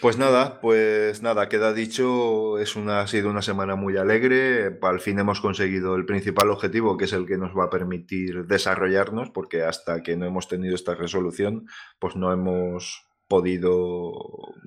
Pues 0.00 0.18
nada, 0.18 0.60
pues 0.60 1.22
nada, 1.22 1.48
queda 1.48 1.72
dicho, 1.72 2.58
es 2.58 2.76
una, 2.76 3.00
ha 3.00 3.06
sido 3.06 3.30
una 3.30 3.42
semana 3.42 3.76
muy 3.76 3.96
alegre, 3.96 4.78
al 4.82 5.00
fin 5.00 5.18
hemos 5.18 5.40
conseguido 5.40 5.96
el 5.96 6.06
principal 6.06 6.50
objetivo, 6.50 6.96
que 6.96 7.04
es 7.04 7.12
el 7.12 7.26
que 7.26 7.38
nos 7.38 7.56
va 7.56 7.64
a 7.64 7.70
permitir 7.70 8.46
desarrollarnos, 8.46 9.30
porque 9.30 9.62
hasta 9.62 10.02
que 10.02 10.16
no 10.16 10.26
hemos 10.26 10.48
tenido 10.48 10.74
esta 10.74 10.94
resolución, 10.94 11.66
pues 11.98 12.16
no 12.16 12.32
hemos 12.32 13.06
podido 13.28 14.12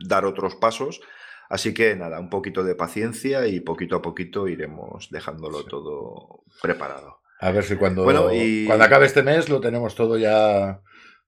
dar 0.08 0.26
otros 0.26 0.56
pasos. 0.56 1.02
Así 1.50 1.74
que 1.74 1.96
nada, 1.96 2.20
un 2.20 2.30
poquito 2.30 2.64
de 2.64 2.76
paciencia 2.76 3.48
y 3.48 3.60
poquito 3.60 3.96
a 3.96 4.02
poquito 4.02 4.48
iremos 4.48 5.10
dejándolo 5.12 5.64
todo 5.64 6.44
preparado. 6.62 7.22
A 7.40 7.52
ver 7.52 7.64
si 7.64 7.76
cuando, 7.76 8.04
cuando 8.04 8.84
acabe 8.84 9.06
este 9.06 9.24
mes 9.24 9.48
lo 9.48 9.62
tenemos 9.62 9.96
todo 9.96 10.18
ya 10.18 10.82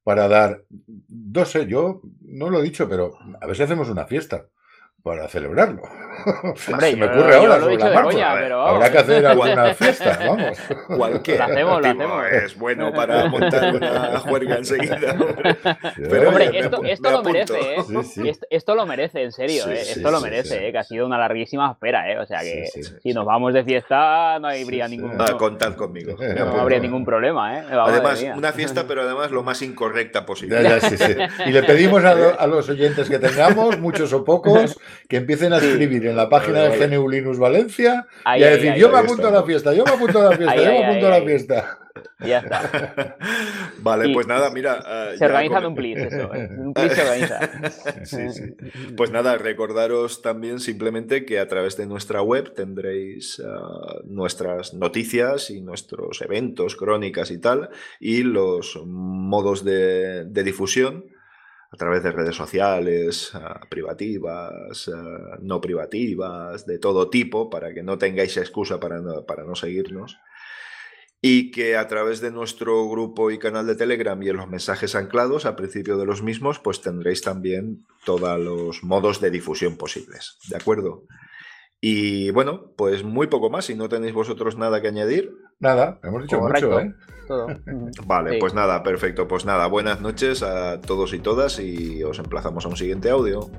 para 0.03 0.27
dar. 0.27 0.63
No 1.07 1.45
sé, 1.45 1.67
yo 1.67 2.01
no 2.21 2.49
lo 2.49 2.59
he 2.59 2.63
dicho, 2.63 2.89
pero 2.89 3.13
a 3.39 3.45
ver 3.45 3.55
si 3.55 3.63
hacemos 3.63 3.89
una 3.89 4.05
fiesta 4.05 4.47
para 5.03 5.27
celebrarlo. 5.27 5.81
Hombre, 6.71 6.91
Se 6.91 6.95
me 6.97 7.05
ocurre 7.05 7.35
ahora 7.35 7.59
sobre 7.59 7.77
la 7.77 8.01
marcha. 8.01 8.35
pero 8.35 8.61
Habrá 8.61 8.91
que 8.91 8.97
hacer 8.97 9.25
alguna 9.25 9.73
fiesta, 9.73 10.19
vamos. 10.27 10.57
Cualquier 10.87 11.41
hacemos, 11.41 11.85
hacemos. 11.85 12.25
es 12.31 12.57
bueno 12.57 12.91
para 12.91 13.27
montar 13.27 13.75
una 13.75 14.19
juerga 14.19 14.57
enseguida. 14.57 14.97
Pero, 16.09 16.29
hombre, 16.29 16.51
esto, 16.53 16.83
esto 16.83 17.11
lo 17.11 17.23
merece, 17.23 17.59
¿eh? 17.59 17.75
Esto, 18.49 18.75
lo 18.75 18.85
merece, 18.85 19.23
en 19.23 19.31
serio, 19.31 19.67
¿eh? 19.69 19.81
Esto 19.81 20.11
lo 20.11 20.21
merece, 20.21 20.67
¿eh? 20.67 20.71
Que 20.71 20.77
ha 20.77 20.83
sido 20.83 21.05
una 21.05 21.17
larguísima 21.17 21.71
espera, 21.71 22.11
¿eh? 22.11 22.19
O 22.19 22.25
sea 22.25 22.39
que 22.41 22.65
si 23.01 23.13
nos 23.13 23.25
vamos 23.25 23.53
de 23.53 23.63
fiesta 23.63 24.39
no 24.39 24.47
habría 24.47 24.87
ningún... 24.87 25.19
Ah, 25.19 25.37
contad 25.37 25.75
conmigo. 25.75 26.15
No, 26.39 26.61
habría 26.61 26.79
ningún 26.79 27.03
problema, 27.03 27.59
¿eh? 27.59 27.63
además, 27.69 28.23
una 28.35 28.51
fiesta, 28.53 28.85
pero 28.87 29.01
además 29.01 29.31
lo 29.31 29.43
más 29.43 29.61
incorrecta 29.61 30.25
posible. 30.25 30.59
y 31.45 31.51
le 31.51 31.63
pedimos 31.63 32.03
a, 32.03 32.47
los 32.47 32.69
oyentes 32.69 33.09
que 33.09 33.19
tengamos, 33.19 33.77
muchos 33.79 34.13
o 34.13 34.23
pocos, 34.23 34.79
que 35.07 35.17
empiecen 35.17 35.53
a 35.53 35.57
escribir 35.57 36.05
en 36.05 36.15
la 36.15 36.29
página 36.29 36.63
de 36.63 36.87
GNU 36.87 37.09
Linux 37.09 37.39
Valencia 37.39 38.07
y 38.37 38.43
a 38.43 38.49
decir, 38.49 38.75
yo 38.75 38.89
me 38.89 38.99
apunto 38.99 39.27
a 39.27 39.31
la 39.31 39.43
fiesta, 39.43 39.73
yo 39.73 39.83
me 39.85 39.91
apunto 39.91 40.19
a 40.19 40.31
la 40.31 40.37
fiesta, 40.37 40.55
yo 40.55 40.71
me 40.71 40.85
apunto 40.85 41.07
a 41.07 41.09
la 41.09 41.21
fiesta. 41.21 41.79
Ya 42.19 42.39
está. 42.39 43.17
Vale, 43.81 44.13
pues 44.13 44.27
nada, 44.27 44.49
mira. 44.51 44.79
Uh, 44.79 45.17
se 45.17 45.25
organiza 45.25 45.67
un 45.67 45.75
plis, 45.75 45.97
eso. 45.97 46.29
Un 46.57 46.73
plis 46.73 46.93
se 46.93 47.01
organiza. 47.01 48.05
sí, 48.05 48.29
sí. 48.29 48.43
Pues 48.97 49.11
nada, 49.11 49.37
recordaros 49.37 50.21
también 50.21 50.59
simplemente 50.59 51.25
que 51.25 51.39
a 51.39 51.47
través 51.47 51.77
de 51.77 51.85
nuestra 51.85 52.21
web 52.21 52.53
tendréis 52.53 53.39
uh, 53.39 54.05
nuestras 54.05 54.73
noticias 54.73 55.49
y 55.49 55.61
nuestros 55.61 56.21
eventos, 56.21 56.75
crónicas 56.75 57.31
y 57.31 57.39
tal, 57.39 57.69
y 57.99 58.23
los 58.23 58.79
modos 58.85 59.63
de, 59.63 60.25
de 60.25 60.43
difusión 60.43 61.05
a 61.71 61.77
través 61.77 62.03
de 62.03 62.11
redes 62.11 62.35
sociales, 62.35 63.33
uh, 63.35 63.67
privativas, 63.69 64.89
no 65.41 65.61
privativas, 65.61 66.65
de 66.65 66.79
todo 66.79 67.09
tipo, 67.09 67.49
para 67.49 67.73
que 67.73 67.83
no 67.83 67.97
tengáis 67.97 68.37
excusa 68.37 68.79
para 68.79 68.99
no, 68.99 69.25
para 69.25 69.43
no 69.43 69.55
seguirnos 69.55 70.17
y 71.21 71.51
que 71.51 71.75
a 71.75 71.87
través 71.87 72.21
de 72.21 72.31
nuestro 72.31 72.87
grupo 72.89 73.29
y 73.31 73.39
canal 73.39 73.67
de 73.67 73.75
Telegram 73.75 74.21
y 74.23 74.29
en 74.29 74.37
los 74.37 74.47
mensajes 74.47 74.95
anclados 74.95 75.45
al 75.45 75.55
principio 75.55 75.97
de 75.97 76.05
los 76.05 76.23
mismos, 76.23 76.59
pues 76.59 76.81
tendréis 76.81 77.21
también 77.21 77.85
todos 78.05 78.39
los 78.39 78.83
modos 78.83 79.19
de 79.19 79.29
difusión 79.29 79.75
posibles. 79.75 80.37
¿De 80.47 80.55
acuerdo? 80.55 81.03
Y 81.81 82.31
bueno, 82.31 82.73
pues 82.77 83.03
muy 83.03 83.27
poco 83.27 83.49
más. 83.49 83.65
Si 83.65 83.75
no 83.75 83.89
tenéis 83.89 84.13
vosotros 84.13 84.57
nada 84.57 84.81
que 84.81 84.87
añadir. 84.87 85.33
Nada, 85.59 85.99
hemos 86.03 86.23
dicho 86.23 86.39
mucho, 86.39 86.79
¿eh? 86.79 86.93
Vale, 88.05 88.39
pues 88.39 88.53
nada, 88.53 88.83
perfecto. 88.83 89.27
Pues 89.27 89.45
nada, 89.45 89.67
buenas 89.67 90.01
noches 90.01 90.43
a 90.43 90.81
todos 90.81 91.13
y 91.13 91.19
todas 91.19 91.59
y 91.59 92.03
os 92.03 92.19
emplazamos 92.19 92.65
a 92.65 92.69
un 92.69 92.75
siguiente 92.75 93.09
audio. 93.09 93.49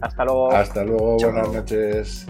Hasta 0.00 0.24
luego. 0.24 0.52
Hasta 0.52 0.84
luego, 0.84 1.16
buenas 1.18 1.52
noches. 1.52 2.26